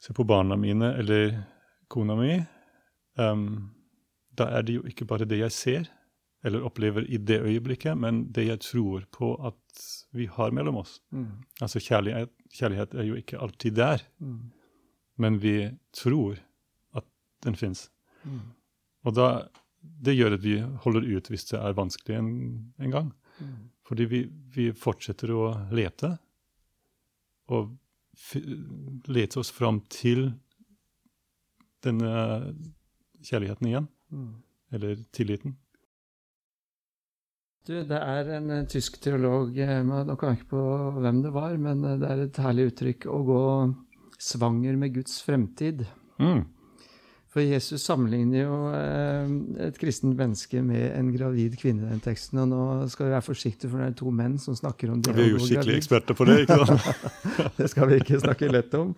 ser 0.00 0.16
på 0.16 0.24
barna 0.24 0.56
mine 0.56 0.94
eller 0.98 1.42
kona 1.88 2.16
mi, 2.16 2.40
um, 3.18 3.70
da 4.40 4.48
er 4.56 4.66
det 4.66 4.78
jo 4.78 4.84
ikke 4.88 5.06
bare 5.08 5.28
det 5.28 5.42
jeg 5.42 5.56
ser 5.56 5.90
eller 6.44 6.64
opplever 6.64 7.04
i 7.04 7.18
det 7.18 7.40
øyeblikket, 7.44 7.98
men 7.98 8.24
det 8.32 8.46
jeg 8.46 8.62
tror 8.64 9.04
på 9.12 9.34
at 9.44 9.82
vi 10.16 10.26
har 10.26 10.54
mellom 10.56 10.80
oss. 10.80 11.00
Mm. 11.12 11.42
Altså 11.60 11.82
kjærlighet, 11.84 12.32
kjærlighet, 12.56 12.94
er 12.94 13.08
jo 13.08 13.18
ikke 13.20 13.40
alltid 13.40 13.76
der, 13.76 14.04
mm. 14.18 14.38
men 15.20 15.36
vi 15.42 15.56
tror 15.96 16.40
at 16.96 17.04
den 17.44 17.58
fins. 17.60 17.90
Mm. 18.24 18.40
Og 19.04 19.16
da, 19.16 19.28
det 19.80 20.16
gjør 20.16 20.38
at 20.38 20.44
vi 20.44 20.56
holder 20.84 21.10
ut 21.12 21.28
hvis 21.28 21.44
det 21.52 21.60
er 21.60 21.76
vanskelig 21.76 22.16
en, 22.16 22.32
en 22.80 22.96
gang. 22.96 23.12
Mm. 23.38 23.68
Fordi 23.88 24.08
vi, 24.08 24.24
vi, 24.54 24.70
fortsetter 24.76 25.32
å 25.34 25.44
lete, 25.74 26.14
og 27.50 27.76
lete 29.10 29.40
oss 29.40 29.50
fram 29.52 29.80
til 29.90 30.30
denne 31.84 32.12
kjærligheten 33.26 33.66
igjen. 33.66 33.88
Mm. 34.10 34.30
Eller 34.74 35.02
tilliten. 35.12 35.56
Du, 37.66 37.74
det 37.86 37.98
er 37.98 38.30
en, 38.38 38.48
en 38.50 38.68
tysk 38.70 38.96
teolog 39.04 39.58
eh, 39.60 39.82
Nå 39.84 40.14
kan 40.18 40.32
jeg 40.32 40.40
ikke 40.40 40.54
på 40.54 40.62
hvem 41.02 41.20
det 41.26 41.32
var, 41.34 41.58
men 41.60 41.84
eh, 41.84 41.98
det 42.00 42.08
er 42.08 42.22
et 42.24 42.40
herlig 42.40 42.70
uttrykk 42.70 43.06
å 43.12 43.20
gå 43.28 43.42
svanger 44.20 44.78
med 44.80 44.94
Guds 44.96 45.20
fremtid. 45.24 45.84
Mm. 46.20 46.46
For 47.30 47.44
Jesus 47.44 47.84
sammenligner 47.86 48.40
jo 48.42 48.54
eh, 48.74 49.34
et 49.68 49.76
kristent 49.78 50.16
menneske 50.18 50.62
med 50.66 50.88
en 50.96 51.12
gravid 51.14 51.54
kvinne 51.60 51.84
i 51.84 51.92
den 51.92 52.02
teksten. 52.02 52.40
Og 52.42 52.48
nå 52.50 52.62
skal 52.90 53.06
vi 53.06 53.14
være 53.14 53.26
forsiktige, 53.28 53.70
for 53.70 53.78
det 53.78 53.90
er 53.92 53.98
to 54.00 54.10
menn 54.10 54.34
som 54.42 54.56
snakker 54.58 54.90
om 54.90 55.04
det. 55.04 55.14
Vi 55.14 55.28
er 55.28 55.36
jo 55.36 55.44
skikkelig 55.44 55.76
eksperter 55.78 56.18
på 56.18 56.26
det, 56.26 56.40
ikke 56.46 56.58
sant? 56.66 57.04
det 57.60 57.68
skal 57.70 57.92
vi 57.92 58.00
ikke 58.02 58.22
snakke 58.24 58.50
lett 58.50 58.74
om. 58.80 58.96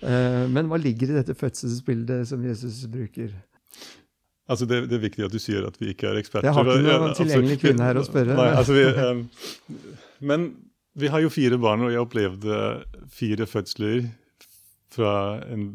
Eh, 0.00 0.44
men 0.50 0.66
hva 0.70 0.80
ligger 0.80 1.12
i 1.12 1.20
dette 1.20 1.38
fødselsbildet 1.38 2.26
som 2.32 2.42
Jesus 2.50 2.82
bruker? 2.90 3.30
Altså 4.48 4.64
det, 4.64 4.80
det, 4.88 4.96
er 4.96 5.02
viktig 5.02 5.26
at 5.26 5.34
du 5.34 5.40
sier 5.42 5.66
at 5.68 5.76
vi 5.76 5.90
ikke 5.92 6.08
er 6.08 6.18
eksperter. 6.22 6.48
Jeg 6.48 6.56
har 6.56 6.70
ikke 6.72 6.96
noen 7.02 7.16
tilgjengelig 7.18 7.58
kvinne 7.60 7.84
her 7.84 8.00
å 8.00 8.04
spørre. 8.06 8.36
Nei, 8.38 8.48
altså 8.56 8.76
vi, 8.76 8.84
um, 8.96 9.20
men 10.30 10.46
vi 10.98 11.10
har 11.12 11.20
jo 11.20 11.32
fire 11.32 11.58
barn, 11.60 11.84
og 11.84 11.92
jeg 11.92 12.00
opplevde 12.00 12.60
fire 13.12 13.46
fødsler 13.46 14.06
fra, 14.94 15.12
en, 15.52 15.66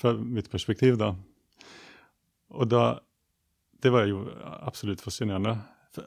fra 0.00 0.14
mitt 0.16 0.48
perspektiv, 0.50 0.96
da. 1.02 1.12
Og 2.56 2.70
da 2.70 2.86
Det 3.76 3.90
var 3.92 4.06
jo 4.08 4.22
absolutt 4.64 5.02
fascinerende. 5.04 5.52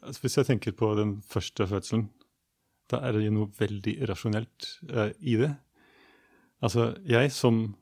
Altså, 0.02 0.22
hvis 0.24 0.38
jeg 0.38 0.48
tenker 0.48 0.74
på 0.74 0.88
den 0.98 1.12
første 1.22 1.67
fødselen, 1.69 2.08
da 2.89 2.98
er 3.06 3.13
det 3.13 3.28
jo 3.28 3.34
noe 3.36 3.52
veldig 3.60 3.93
irrasjonelt 4.02 4.65
uh, 4.89 5.12
i 5.22 5.36
det. 5.38 5.52
Altså, 6.65 6.95
jeg 7.06 7.32
som, 7.32 7.76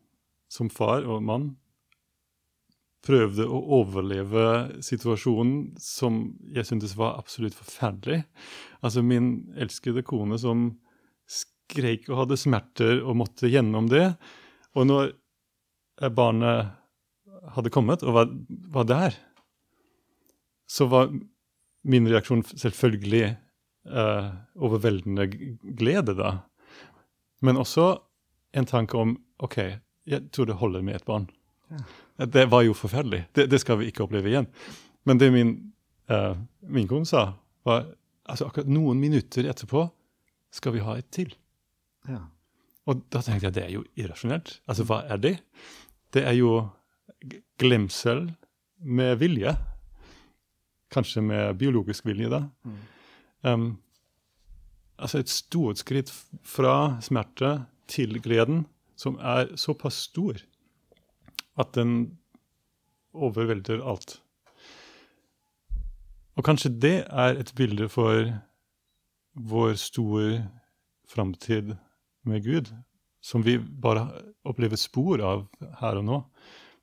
som 0.52 0.70
far 0.70 1.08
og 1.08 1.24
mann 1.24 1.48
prøvde 3.05 3.45
å 3.45 3.60
overleve 3.79 4.81
situasjonen 4.83 5.77
som 5.81 6.23
jeg 6.53 6.67
syntes 6.67 6.95
var 6.97 7.19
absolutt 7.21 7.55
forferdelig. 7.55 8.23
Altså 8.81 9.03
min 9.05 9.47
elskede 9.60 10.03
kone 10.05 10.39
som 10.41 10.69
skreik 11.27 12.07
og 12.10 12.23
hadde 12.23 12.39
smerter 12.39 13.01
og 13.03 13.19
måtte 13.21 13.51
gjennom 13.51 13.89
det. 13.91 14.10
Og 14.75 14.89
når 14.89 15.13
barnet 16.15 16.73
hadde 17.55 17.73
kommet 17.73 18.03
og 18.03 18.17
var, 18.17 18.31
var 18.73 18.88
der, 18.89 19.17
så 20.67 20.88
var 20.91 21.12
min 21.88 22.10
reaksjon 22.10 22.43
selvfølgelig 22.49 23.38
uh, 23.88 24.33
overveldende 24.60 25.29
glede, 25.79 26.17
da. 26.17 26.33
Men 27.39 27.62
også 27.62 27.93
en 28.57 28.67
tanke 28.67 28.97
om 28.99 29.15
OK, 29.43 29.62
jeg 30.07 30.27
tror 30.33 30.49
det 30.49 30.60
holder 30.60 30.83
med 30.83 30.99
et 30.99 31.07
barn. 31.07 31.29
Ja. 31.71 31.86
Det 32.17 32.45
var 32.49 32.63
jo 32.65 32.73
forferdelig. 32.73 33.27
Det, 33.36 33.45
det, 33.51 33.60
skal 33.62 33.77
vi 33.82 33.91
ikke 33.91 34.08
oppleve 34.08 34.32
igjen. 34.32 34.47
Men 35.06 35.19
det 35.21 35.30
min, 35.34 35.53
uh, 36.12 36.34
min 36.62 36.88
kone 36.89 37.06
sa, 37.06 37.30
var 37.67 37.86
altså 38.27 38.47
akkurat 38.47 38.71
noen 38.71 38.99
minutter 38.99 39.47
etterpå 39.49 39.86
skal 40.53 40.73
vi 40.73 40.84
ha 40.84 40.97
et 40.97 41.10
til. 41.13 41.34
Ja. 42.10 42.23
Og 42.88 43.03
da 43.12 43.21
tenkte 43.21 43.49
jeg 43.49 43.58
det 43.58 43.65
er 43.65 43.73
jo 43.75 43.86
irrasjonelt. 43.99 44.58
Altså, 44.67 44.86
hva 44.88 45.03
er 45.12 45.21
det? 45.21 45.36
Det 46.15 46.23
er 46.25 46.38
jo 46.39 46.51
glemsel 47.60 48.30
med 48.80 49.17
vilje. 49.21 49.53
Kanskje 50.93 51.21
med 51.21 51.58
biologisk 51.60 52.08
vilje, 52.08 52.32
da. 52.32 52.45
Mm. 52.63 52.77
Um, 53.43 53.67
altså 54.97 55.21
et 55.21 55.30
stort 55.30 55.84
skritt 55.84 56.12
fra 56.47 56.97
smerte 57.03 57.67
til 57.91 58.17
gleden, 58.23 58.65
som 58.97 59.19
er 59.21 59.51
såpass 59.60 60.08
stor 60.08 60.39
at 61.58 61.74
den 61.78 62.17
overvelder 63.17 63.82
alt. 63.82 64.20
Og 66.38 66.46
kanskje 66.46 66.70
det 66.70 66.98
er 67.10 67.39
et 67.39 67.54
bilde 67.58 67.88
for 67.89 68.30
vår 69.38 69.74
store 69.82 70.46
framtid 71.10 71.74
med 72.28 72.46
Gud, 72.46 72.70
som 73.22 73.41
vi 73.46 73.58
bare 73.58 74.06
opplever 74.48 74.78
spor 74.78 75.22
av 75.26 75.48
her 75.82 75.98
og 75.98 76.06
nå. 76.06 76.22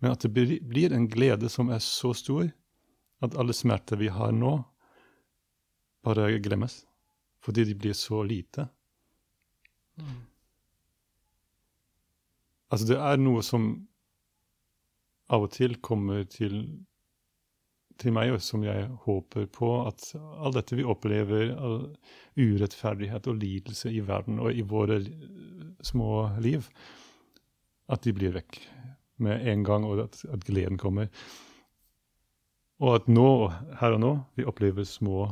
Men 0.02 0.14
at 0.14 0.26
det 0.26 0.32
blir 0.34 0.92
en 0.92 1.06
glede 1.08 1.48
som 1.52 1.70
er 1.70 1.82
så 1.82 2.12
stor 2.16 2.48
at 3.24 3.36
alle 3.40 3.54
smerter 3.56 3.96
vi 4.00 4.10
har 4.12 4.34
nå, 4.34 4.58
bare 6.04 6.34
glemmes. 6.44 6.82
Fordi 7.44 7.64
de 7.64 7.74
blir 7.76 7.94
så 7.96 8.22
lite. 8.24 8.66
Mm. 10.00 10.20
Altså, 12.72 12.86
det 12.88 12.98
er 12.98 13.20
noe 13.20 13.42
som 13.44 13.68
av 15.32 15.46
og 15.46 15.54
til 15.54 15.78
kommer 15.84 16.24
til, 16.28 16.58
til 18.00 18.14
meg, 18.16 18.34
og 18.34 18.42
som 18.44 18.64
jeg 18.66 18.88
håper 19.06 19.48
på, 19.52 19.70
at 19.88 20.10
all 20.18 20.54
dette 20.56 20.76
vi 20.76 20.84
opplever, 20.84 21.54
all 21.56 21.78
urettferdighet 22.36 23.28
og 23.30 23.40
lidelse 23.40 23.92
i 23.92 24.02
verden 24.04 24.42
og 24.42 24.52
i 24.52 24.66
våre 24.66 25.00
små 25.84 26.26
liv, 26.44 26.68
at 27.92 28.04
de 28.04 28.14
blir 28.16 28.34
vekk 28.36 28.60
med 29.24 29.48
en 29.48 29.64
gang, 29.64 29.84
og 29.86 30.06
at, 30.08 30.22
at 30.32 30.44
gleden 30.44 30.78
kommer. 30.80 31.10
Og 32.82 32.96
at 32.98 33.08
nå, 33.08 33.28
her 33.80 33.96
og 33.96 34.00
nå, 34.02 34.12
vi 34.34 34.46
opplever 34.48 34.86
små, 34.88 35.28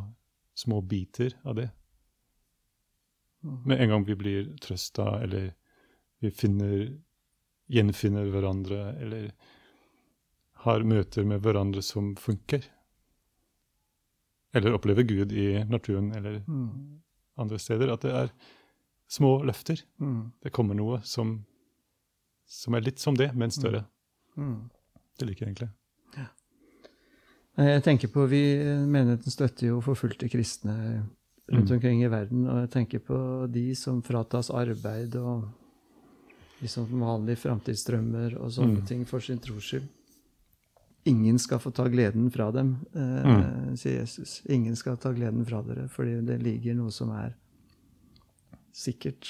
små 0.55 0.81
biter 0.87 1.35
av 1.43 1.57
det. 1.59 1.71
Med 3.43 3.83
en 3.83 3.91
gang 3.91 4.05
vi 4.07 4.17
blir 4.19 4.53
trøsta, 4.63 5.17
eller 5.25 5.51
vi 6.23 6.31
finner, 6.31 6.85
gjenfinner 7.73 8.31
hverandre, 8.31 8.85
eller 9.03 9.33
har 10.63 10.85
møter 10.87 11.27
med 11.27 11.43
hverandre 11.43 11.83
som 11.83 12.13
funker. 12.17 12.65
Eller 14.55 14.77
opplever 14.77 15.03
Gud 15.03 15.33
i 15.33 15.65
naturen 15.65 16.13
eller 16.15 16.43
mm. 16.47 16.69
andre 17.41 17.59
steder. 17.59 17.91
At 17.95 18.05
det 18.05 18.13
er 18.15 18.35
små 19.11 19.41
løfter. 19.43 19.81
Mm. 20.01 20.33
Det 20.43 20.53
kommer 20.55 20.79
noe 20.79 21.01
som, 21.05 21.41
som, 22.47 22.77
er 22.77 22.85
litt 22.87 23.03
som 23.03 23.17
det, 23.19 23.33
men 23.35 23.55
større. 23.55 23.85
Mm. 24.37 24.53
mm. 24.53 24.61
Det 25.19 25.29
liker 25.29 25.45
jeg 25.45 25.51
egentlig. 25.53 25.69
Ja. 26.17 26.29
Jeg 27.67 27.83
tenker 27.85 28.09
på, 28.09 28.25
vi 28.31 28.45
Menigheten 28.89 29.35
støtter 29.35 29.67
jo 29.69 29.81
forfulgte 29.85 30.31
kristne 30.33 30.77
rundt 31.53 31.69
mm. 31.69 31.75
omkring 31.75 32.05
i 32.05 32.13
verden. 32.13 32.47
Og 32.47 32.63
jeg 32.63 32.71
tenker 32.77 33.03
på 33.05 33.19
de 33.53 33.67
som 33.77 33.99
fratas 34.05 34.51
arbeid, 34.55 35.19
og 35.21 35.49
de 36.63 36.71
som 36.71 36.87
vanlige 36.87 37.43
framtidsdrømmer 37.43 38.39
og 38.39 38.55
sånne 38.55 38.81
mm. 38.81 38.87
ting 38.89 39.05
for 39.09 39.25
sin 39.25 39.43
tros 39.43 39.73
skyld. 39.73 39.91
Ingen 41.05 41.39
skal 41.39 41.59
få 41.59 41.71
ta 41.75 41.89
gleden 41.91 42.31
fra 42.31 42.51
dem, 42.55 42.77
eh, 42.95 43.01
mm. 43.27 43.77
sier 43.77 44.01
Jesus. 44.01 44.43
Ingen 44.47 44.77
skal 44.77 44.97
ta 45.03 45.11
gleden 45.13 45.47
fra 45.47 45.63
dere, 45.67 45.89
fordi 45.91 46.21
det 46.27 46.37
ligger 46.43 46.77
noe 46.79 46.93
som 46.95 47.11
er 47.17 47.33
sikkert. 48.73 49.27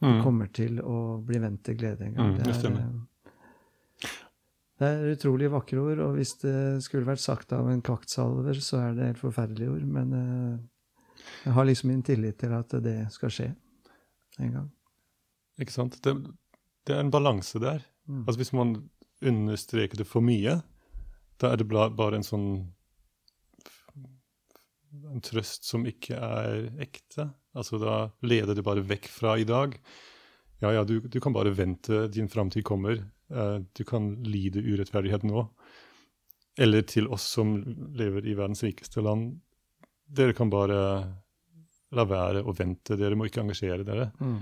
Mm. 0.00 0.08
Det 0.08 0.22
kommer 0.24 0.48
til 0.56 0.80
å 0.80 1.18
bli 1.24 1.40
vendt 1.40 1.62
til 1.68 1.76
glede 1.76 2.06
en 2.06 2.16
gang. 2.16 2.30
Mm, 2.32 2.38
det, 2.38 2.54
er, 2.54 2.78
eh, 2.80 4.08
det, 4.78 4.88
er, 4.88 5.04
utrolig 5.12 5.50
vakre 5.52 5.84
ord, 5.84 6.00
og 6.06 6.16
hvis 6.16 6.32
det 6.40 6.56
skulle 6.84 7.08
vært 7.08 7.24
sagt 7.24 7.52
av 7.56 7.68
en 7.68 7.84
kvaktsalver, 7.84 8.60
så 8.64 8.80
er 8.86 8.96
det 8.96 9.10
helt 9.10 9.20
forferdelige 9.20 9.74
ord. 9.74 9.84
Men 9.98 10.16
eh, 10.16 11.26
jeg 11.44 11.56
har 11.58 11.68
liksom 11.68 11.92
min 11.92 12.04
tillit 12.06 12.38
til 12.40 12.54
at 12.56 12.72
det 12.84 12.98
skal 13.12 13.32
skje 13.36 13.50
en 14.40 14.56
gang. 14.60 14.72
Ikke 15.60 15.76
sant. 15.76 16.00
Det, 16.04 16.16
det 16.88 16.96
er 16.96 17.04
en 17.04 17.12
balanse 17.12 17.60
der. 17.60 17.84
Mm. 18.08 18.24
Altså 18.24 18.40
Hvis 18.40 18.54
man 18.56 18.74
understreker 19.24 20.00
det 20.00 20.08
for 20.08 20.24
mye, 20.24 20.58
da 21.40 21.52
er 21.52 21.60
det 21.60 21.68
bare 21.68 22.16
en 22.18 22.26
sånn 22.26 22.48
en 25.06 25.22
trøst 25.24 25.66
som 25.68 25.84
ikke 25.88 26.16
er 26.16 26.68
ekte. 26.82 27.28
Altså 27.56 27.80
Da 27.80 27.96
leder 28.26 28.56
det 28.56 28.64
bare 28.66 28.84
vekk 28.84 29.08
fra 29.12 29.36
i 29.38 29.46
dag. 29.48 29.76
Ja, 30.62 30.72
ja, 30.72 30.84
du, 30.88 31.00
du 31.00 31.18
kan 31.20 31.34
bare 31.36 31.52
vente, 31.52 32.06
din 32.08 32.30
framtid 32.32 32.64
kommer. 32.64 33.02
Uh, 33.32 33.60
du 33.76 33.84
kan 33.84 34.14
lide 34.24 34.62
urettferdighet 34.64 35.26
nå. 35.28 35.44
Eller 36.58 36.86
til 36.88 37.10
oss 37.12 37.26
som 37.36 37.58
lever 37.96 38.24
i 38.26 38.36
verdens 38.36 38.64
rikeste 38.64 39.04
land. 39.04 39.34
Dere 40.06 40.36
kan 40.36 40.50
bare 40.52 40.80
la 41.96 42.04
være 42.08 42.42
å 42.42 42.54
vente. 42.56 42.96
Dere 42.96 43.18
må 43.18 43.28
ikke 43.28 43.44
engasjere 43.44 43.84
dere. 43.86 44.10
Mm. 44.20 44.38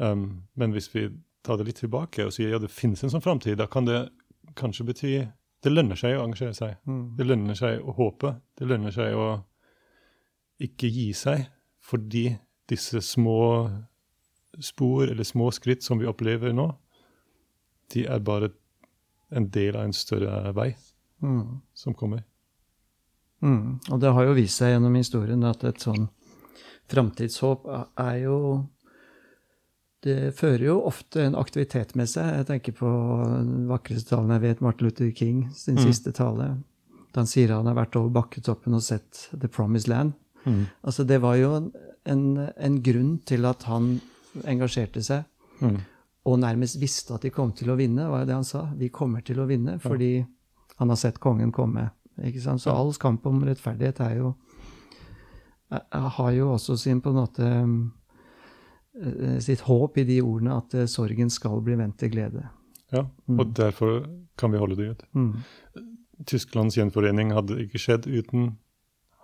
Um, 0.00 0.26
men 0.58 0.72
hvis 0.74 0.88
vi 0.94 1.08
tar 1.44 1.60
det 1.60 1.68
litt 1.68 1.82
tilbake 1.84 2.24
og 2.24 2.32
sier 2.34 2.54
ja, 2.54 2.60
det 2.62 2.72
finnes 2.72 3.04
en 3.04 3.12
sånn 3.12 3.24
framtid, 3.24 3.58
da 3.60 3.68
kan 3.70 3.86
det 3.86 4.06
kanskje 4.58 4.86
bety 4.88 5.12
det 5.64 5.72
lønner 5.72 5.98
seg 5.98 6.18
å 6.18 6.24
engasjere 6.26 6.56
seg. 6.56 6.76
Mm. 6.84 7.02
Det 7.16 7.26
lønner 7.26 7.58
seg 7.58 7.80
å 7.80 7.94
håpe. 7.96 8.34
Det 8.58 8.68
lønner 8.68 8.94
seg 8.94 9.16
å 9.16 9.28
ikke 10.64 10.90
gi 10.92 11.10
seg 11.16 11.46
fordi 11.84 12.28
disse 12.70 13.00
små 13.04 13.68
spor 14.62 15.10
eller 15.10 15.26
små 15.26 15.50
skritt 15.52 15.84
som 15.84 15.98
vi 16.00 16.08
opplever 16.08 16.54
nå, 16.56 16.68
de 17.92 18.06
er 18.08 18.22
bare 18.24 18.48
en 19.34 19.48
del 19.52 19.76
av 19.76 19.88
en 19.88 19.96
større 19.96 20.52
vei 20.56 20.70
mm. 21.22 21.60
som 21.76 21.96
kommer. 21.98 22.22
Mm. 23.44 23.80
Og 23.90 24.00
det 24.00 24.12
har 24.16 24.28
jo 24.28 24.36
vist 24.38 24.60
seg 24.60 24.72
gjennom 24.72 24.96
historien 24.96 25.44
at 25.44 25.64
et 25.68 25.82
sånn 25.84 26.06
framtidshåp 26.88 27.66
er 28.00 28.16
jo 28.22 28.38
det 30.04 30.34
fører 30.36 30.66
jo 30.66 30.76
ofte 30.84 31.22
en 31.24 31.36
aktivitet 31.38 31.94
med 31.98 32.10
seg. 32.10 32.28
Jeg 32.40 32.48
tenker 32.50 32.76
på 32.76 32.90
den 33.32 33.64
vakreste 33.70 34.12
talen 34.12 34.34
jeg 34.36 34.44
vet, 34.44 34.62
Martin 34.64 34.88
Luther 34.88 35.10
King 35.16 35.46
sin 35.56 35.78
mm. 35.78 35.84
siste 35.86 36.12
tale. 36.16 36.50
Da 37.14 37.22
han 37.22 37.30
sier 37.30 37.54
han 37.54 37.70
har 37.70 37.78
vært 37.78 37.96
over 38.00 38.12
bakketoppen 38.18 38.76
og 38.76 38.84
sett 38.84 39.28
The 39.32 39.48
Promised 39.48 39.88
Land. 39.88 40.12
Mm. 40.44 40.66
Altså, 40.82 41.06
det 41.08 41.20
var 41.24 41.38
jo 41.40 41.54
en, 41.56 42.24
en, 42.52 42.78
grunn 42.84 43.16
til 43.24 43.48
at 43.48 43.64
han 43.70 43.94
engasjerte 44.44 45.02
seg. 45.04 45.24
Mm. 45.64 45.80
Og 46.28 46.40
nærmest 46.40 46.80
visste 46.82 47.16
at 47.16 47.24
de 47.24 47.32
kom 47.32 47.54
til 47.56 47.72
å 47.72 47.78
vinne, 47.78 48.08
var 48.10 48.28
det 48.28 48.36
han 48.36 48.46
sa. 48.48 48.66
Vi 48.76 48.92
kommer 48.92 49.24
til 49.24 49.40
å 49.40 49.48
vinne 49.48 49.78
fordi 49.80 50.18
han 50.80 50.90
har 50.90 51.00
sett 51.00 51.20
kongen 51.22 51.52
komme. 51.54 51.88
Ikke 52.20 52.42
sant? 52.42 52.62
Så 52.62 52.74
all 52.74 52.92
kamp 53.00 53.24
om 53.30 53.42
rettferdighet 53.46 54.00
er 54.04 54.18
jo 54.20 54.34
har 55.90 56.32
jo 56.36 56.52
også 56.52 56.76
sin 56.78 57.00
på 57.02 57.10
en 57.10 57.18
måte 57.18 57.48
sitt 59.42 59.64
håp 59.66 59.98
i 59.98 60.04
de 60.06 60.20
ordene 60.22 60.58
at 60.60 60.74
eh, 60.74 60.86
sorgen 60.90 61.30
skal 61.32 61.62
bli 61.64 61.78
vendt 61.78 61.98
til 62.02 62.12
glede. 62.14 62.46
Ja, 62.94 63.06
mm. 63.26 63.40
og 63.40 63.56
derfor 63.56 64.04
kan 64.38 64.52
vi 64.52 64.60
holde 64.62 64.76
det 64.78 64.88
ut. 64.90 65.02
Mm. 65.12 65.32
Tysklands 66.30 66.78
gjenforening 66.78 67.32
hadde 67.34 67.58
ikke 67.64 67.80
skjedd 67.82 68.06
uten 68.06 68.54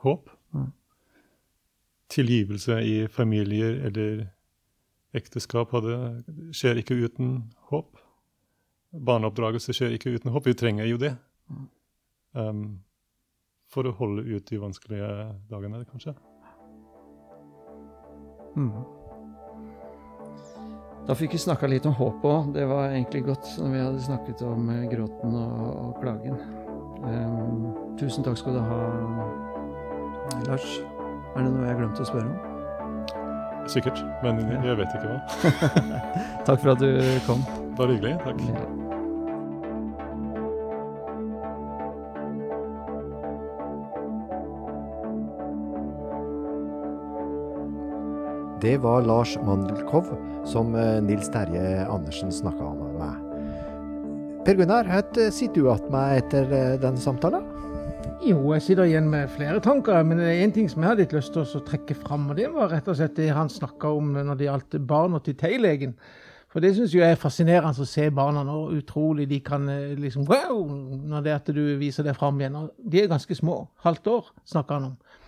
håp. 0.02 0.30
Mm. 0.50 0.72
tilgivelse 2.10 2.80
i 2.82 3.06
familier 3.06 3.76
eller 3.86 4.24
ekteskap 5.14 5.70
hadde, 5.70 6.24
skjer 6.50 6.80
ikke 6.82 6.96
uten 6.98 7.52
håp. 7.70 8.00
Barneoppdragelse 8.90 9.74
skjer 9.76 9.94
ikke 9.94 10.10
uten 10.16 10.32
håp. 10.34 10.46
Vi 10.46 10.56
trenger 10.58 10.90
jo 10.90 10.98
det. 10.98 11.14
Um, 12.34 12.82
for 13.70 13.86
å 13.86 13.94
holde 13.94 14.26
ut 14.26 14.50
de 14.50 14.58
vanskelige 14.58 15.10
dagene, 15.50 15.84
kanskje. 15.86 16.16
Mm. 18.58 18.99
Da 21.10 21.14
fikk 21.18 21.32
vi 21.34 21.38
snakka 21.42 21.66
litt 21.66 21.86
om 21.90 21.94
håp 21.98 22.22
òg. 22.22 22.52
Det 22.54 22.62
var 22.70 22.92
egentlig 22.92 23.24
godt 23.26 23.48
når 23.58 23.72
vi 23.72 23.80
hadde 23.82 24.02
snakket 24.04 24.44
om 24.46 24.68
eh, 24.70 24.84
gråten 24.92 25.32
og, 25.34 25.64
og 25.80 25.96
klagen. 25.98 26.36
Um, 27.02 27.64
tusen 27.98 28.22
takk 28.22 28.38
skal 28.38 28.54
du 28.54 28.60
ha, 28.62 28.78
Lars. 30.46 30.68
Er 31.34 31.42
det 31.42 31.50
noe 31.50 31.66
jeg 31.66 31.80
glemte 31.80 32.06
å 32.06 32.10
spørre 32.12 32.30
om? 32.30 33.66
Sikkert, 33.74 33.98
men 34.22 34.38
jeg 34.54 34.78
vet 34.78 35.00
ikke 35.00 35.10
hva. 35.10 35.80
takk 36.46 36.62
for 36.62 36.76
at 36.76 36.84
du 36.84 36.94
kom. 37.26 37.42
Bare 37.74 37.98
hyggelig. 37.98 38.14
Takk. 38.22 38.79
Det 48.60 48.82
var 48.82 49.00
Lars 49.02 49.38
Mandelkov 49.40 50.04
som 50.44 50.74
eh, 50.76 50.98
Nils 51.02 51.30
Terje 51.32 51.86
Andersen 51.88 52.32
snakka 52.32 52.74
med. 52.76 53.22
Per 54.44 54.58
Gunnar, 54.58 54.84
hva 54.84 55.30
sitter 55.32 55.54
du 55.54 55.68
igjen 55.70 55.86
med 55.94 56.18
etter 56.18 56.44
den 56.50 56.82
denne 56.82 57.00
samtalen? 57.00 57.46
Jo, 58.20 58.36
jeg 58.52 58.66
sitter 58.66 58.84
igjen 58.84 59.08
med 59.08 59.30
flere 59.32 59.62
tanker, 59.64 60.02
men 60.04 60.20
det 60.20 60.26
er 60.28 60.42
én 60.44 60.52
ting 60.52 60.68
som 60.68 60.84
jeg 60.84 60.92
hadde 60.92 61.06
litt 61.06 61.14
lyst 61.16 61.32
til 61.32 61.40
å 61.40 61.62
trekke 61.64 61.96
fram. 62.02 62.26
Og 62.28 62.36
det 62.36 62.50
var 62.52 62.68
rett 62.74 62.90
og 62.92 62.98
slett 62.98 63.16
det 63.16 63.30
han 63.32 63.48
snakka 63.48 63.94
om 63.96 64.12
når 64.18 64.36
det 64.36 64.50
gjaldt 64.50 64.76
barna 64.90 65.22
til 65.24 65.38
Teilegen. 65.40 65.96
For 66.52 66.60
det 66.60 66.74
syns 66.76 66.92
jeg 66.92 67.14
er 67.14 67.16
fascinerende 67.16 67.80
å 67.80 67.88
se 67.88 68.10
barna 68.12 68.42
nå. 68.44 68.58
Utrolig 68.76 69.24
de 69.30 69.40
kan 69.46 69.64
eh, 69.72 69.96
liksom 69.96 70.28
Wow! 70.28 70.66
Når 71.08 71.24
det 71.24 71.32
er 71.32 71.40
at 71.40 71.48
du 71.48 71.62
viser 71.80 72.04
det 72.04 72.18
fram 72.18 72.42
igjen. 72.42 72.60
Og 72.60 72.74
de 72.76 73.00
er 73.06 73.08
ganske 73.08 73.40
små. 73.40 73.62
Halvt 73.86 74.12
år, 74.18 74.32
snakker 74.52 74.76
han 74.76 74.90
om. 74.90 75.19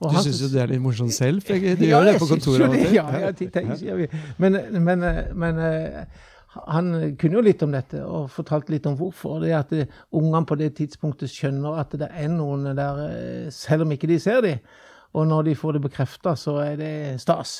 Og 0.00 0.14
du 0.14 0.18
syns 0.24 0.40
jo 0.40 0.48
det 0.48 0.62
er 0.62 0.70
litt 0.72 0.82
morsomt 0.82 1.12
selv? 1.12 1.44
For 1.44 1.60
du 1.60 1.84
ja, 1.84 1.92
gjør 1.92 2.06
det 2.08 2.18
på 2.22 2.28
kontoret 2.30 2.72
Det. 2.72 2.84
Ja, 2.96 3.06
jeg 3.26 3.50
tenker, 3.52 3.74
sier 3.76 3.98
vi. 4.00 4.06
Men, 4.40 4.56
men, 4.80 5.04
men, 5.36 5.64
eh, 5.64 6.28
han 6.70 6.92
kunne 7.20 7.38
jo 7.38 7.42
litt 7.46 7.60
om 7.62 7.74
dette 7.74 8.00
og 8.02 8.30
fortalte 8.32 8.72
litt 8.74 8.88
om 8.88 8.96
hvorfor. 8.98 9.42
Det 9.44 9.52
er 9.52 9.58
at 9.60 9.74
eh, 9.76 9.98
ungene 10.16 10.46
på 10.48 10.56
det 10.58 10.72
tidspunktet 10.80 11.30
skjønner 11.30 11.82
at 11.82 11.92
det 12.00 12.08
er 12.10 12.32
noen 12.32 12.72
der, 12.72 13.02
eh, 13.10 13.50
selv 13.54 13.84
om 13.84 13.92
ikke 13.94 14.10
de 14.10 14.18
ser 14.22 14.40
dem. 14.46 14.64
Og 15.12 15.26
når 15.26 15.50
de 15.50 15.58
får 15.58 15.76
det 15.76 15.84
bekrefta, 15.84 16.34
så 16.38 16.56
er 16.62 16.80
det 16.80 16.94
stas. 17.22 17.58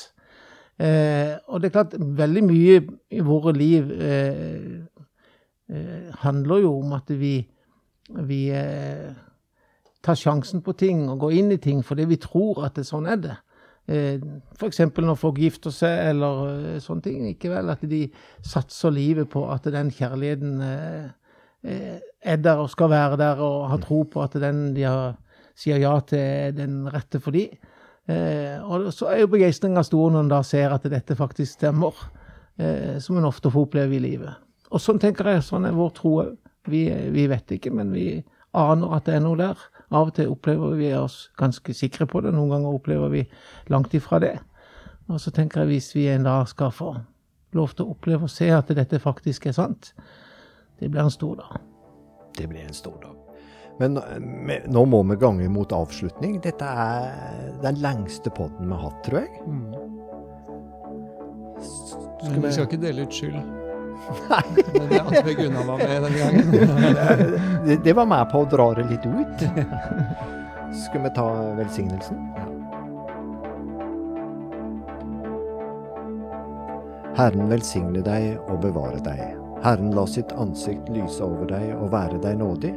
Eh, 0.81 1.35
og 1.47 1.61
det 1.61 1.69
er 1.69 1.75
klart, 1.75 1.95
veldig 1.99 2.43
mye 2.47 2.77
i 3.13 3.23
våre 3.25 3.53
liv 3.53 3.91
eh, 3.91 4.79
eh, 5.69 6.07
handler 6.23 6.63
jo 6.63 6.71
om 6.79 6.95
at 6.97 7.11
vi, 7.19 7.35
vi 8.25 8.41
ta 10.01 10.15
sjansen 10.17 10.63
på 10.65 10.73
ting 10.77 11.05
og 11.09 11.21
gå 11.25 11.31
inn 11.37 11.51
i 11.53 11.61
ting 11.61 11.83
fordi 11.85 12.07
vi 12.09 12.19
tror 12.21 12.65
at 12.65 12.77
det 12.79 12.87
sånn 12.87 13.09
er 13.09 13.19
det. 13.21 13.37
Eh, 13.89 14.21
F.eks. 14.55 14.79
når 14.93 15.17
folk 15.19 15.39
gifter 15.41 15.73
seg 15.73 16.11
eller 16.11 16.43
eh, 16.75 16.77
sånne 16.83 17.05
ting. 17.05 17.25
Ikke 17.31 17.51
vel 17.53 17.71
at 17.73 17.83
de 17.89 18.05
satser 18.45 18.93
livet 18.93 19.29
på 19.31 19.43
at 19.51 19.67
den 19.73 19.91
kjærligheten 19.93 20.61
eh, 20.65 21.97
er 22.21 22.39
der 22.41 22.61
og 22.61 22.71
skal 22.73 22.89
være 22.89 23.19
der, 23.21 23.41
og 23.41 23.69
har 23.69 23.81
tro 23.83 24.01
på 24.09 24.23
at 24.23 24.37
den 24.41 24.71
de 24.77 24.85
har, 24.87 25.19
sier 25.57 25.81
ja 25.81 25.93
til, 26.07 26.21
er 26.21 26.55
den 26.57 26.87
rette 26.89 27.21
for 27.21 27.35
de. 27.35 27.43
Og 28.65 28.87
så 28.89 29.11
er 29.11 29.19
jo 29.21 29.29
begeistringa 29.29 29.83
stor 29.85 30.09
når 30.09 30.25
en 30.25 30.31
da 30.31 30.39
ser 30.43 30.73
at 30.73 30.87
dette 30.89 31.13
faktisk 31.15 31.59
stemmer, 31.59 31.93
som 32.97 33.19
en 33.19 33.27
ofte 33.29 33.51
får 33.53 33.67
oppleve 33.67 33.93
i 33.95 34.01
livet. 34.01 34.41
Og 34.73 34.81
sånn 34.81 34.99
tenker 34.99 35.29
jeg, 35.29 35.45
sånn 35.45 35.69
er 35.69 35.77
vår 35.77 35.93
tro 35.99 36.15
òg. 36.23 36.33
Vi, 36.65 36.81
vi 37.13 37.27
vet 37.29 37.53
ikke, 37.59 37.69
men 37.77 37.93
vi 37.93 38.07
aner 38.57 38.97
at 38.97 39.05
det 39.05 39.19
er 39.19 39.23
noe 39.23 39.37
der. 39.37 39.61
Av 39.91 40.07
og 40.07 40.15
til 40.15 40.31
opplever 40.31 40.77
vi 40.79 40.93
oss 40.95 41.25
ganske 41.39 41.73
sikre 41.75 42.07
på 42.07 42.21
det, 42.23 42.31
noen 42.35 42.53
ganger 42.53 42.77
opplever 42.77 43.11
vi 43.11 43.25
langt 43.71 43.93
ifra 43.97 44.21
det. 44.23 44.37
Og 45.11 45.19
så 45.19 45.33
tenker 45.35 45.63
jeg 45.63 45.73
hvis 45.73 45.89
vi 45.95 46.07
en 46.11 46.27
dag 46.27 46.47
skal 46.47 46.71
få 46.71 46.93
lov 47.57 47.73
til 47.75 47.85
å 47.85 47.95
oppleve 47.95 48.29
og 48.29 48.31
se 48.31 48.47
at 48.55 48.71
dette 48.71 49.01
faktisk 49.03 49.49
er 49.49 49.57
sant, 49.57 49.91
det 50.79 50.89
blir 50.89 51.03
en 51.03 51.11
stor 51.11 51.41
dag. 51.41 51.59
Det 52.37 52.47
blir 52.47 52.63
en 52.63 52.77
stor 52.77 52.95
dag. 53.03 53.17
Men 53.81 53.99
nå 54.71 54.85
må 54.85 55.01
vi 55.09 55.17
gange 55.19 55.47
mot 55.51 55.73
avslutning. 55.73 56.37
Dette 56.43 56.65
er 56.65 57.51
den 57.63 57.81
lengste 57.83 58.31
podden 58.33 58.69
vi 58.69 58.77
har 58.77 58.85
hatt, 58.87 59.01
tror 59.07 59.23
jeg. 59.23 59.41
Mm. 59.47 59.99
Men 62.29 62.45
vi 62.45 62.53
skal 62.53 62.69
ikke 62.69 62.81
dele 62.81 63.07
ut 63.07 63.15
skyld. 63.15 63.60
Nei. 64.29 64.43
Men 64.73 65.25
det 65.25 65.33
Gunnar 65.33 65.63
var 65.63 65.77
med 65.77 66.03
den 66.03 66.17
gangen. 66.17 66.51
det, 67.65 67.75
det, 67.83 67.93
var 67.93 68.05
med 68.05 68.29
på 68.31 68.43
å 68.43 68.49
dra 68.49 68.67
det 68.73 68.87
litt 68.89 69.05
ut. 69.05 69.45
Skal 70.85 71.03
vi 71.03 71.11
ta 71.15 71.27
velsignelsen? 71.59 72.25
Herren 77.19 77.49
velsigne 77.51 78.01
deg 78.05 78.37
og 78.47 78.61
bevare 78.63 79.01
deg. 79.05 79.35
Herren 79.61 79.91
la 79.95 80.07
sitt 80.09 80.31
ansikt 80.41 80.89
lyse 80.89 81.21
over 81.23 81.49
deg 81.51 81.75
og 81.75 81.91
være 81.93 82.21
deg 82.23 82.39
nådig. 82.41 82.73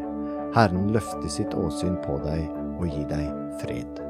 Herren 0.54 0.90
løfte 0.94 1.30
sitt 1.32 1.54
åsyn 1.56 1.96
på 2.04 2.18
deg 2.26 2.44
og 2.76 2.88
gi 2.90 3.06
deg 3.08 3.30
fred. 3.62 4.03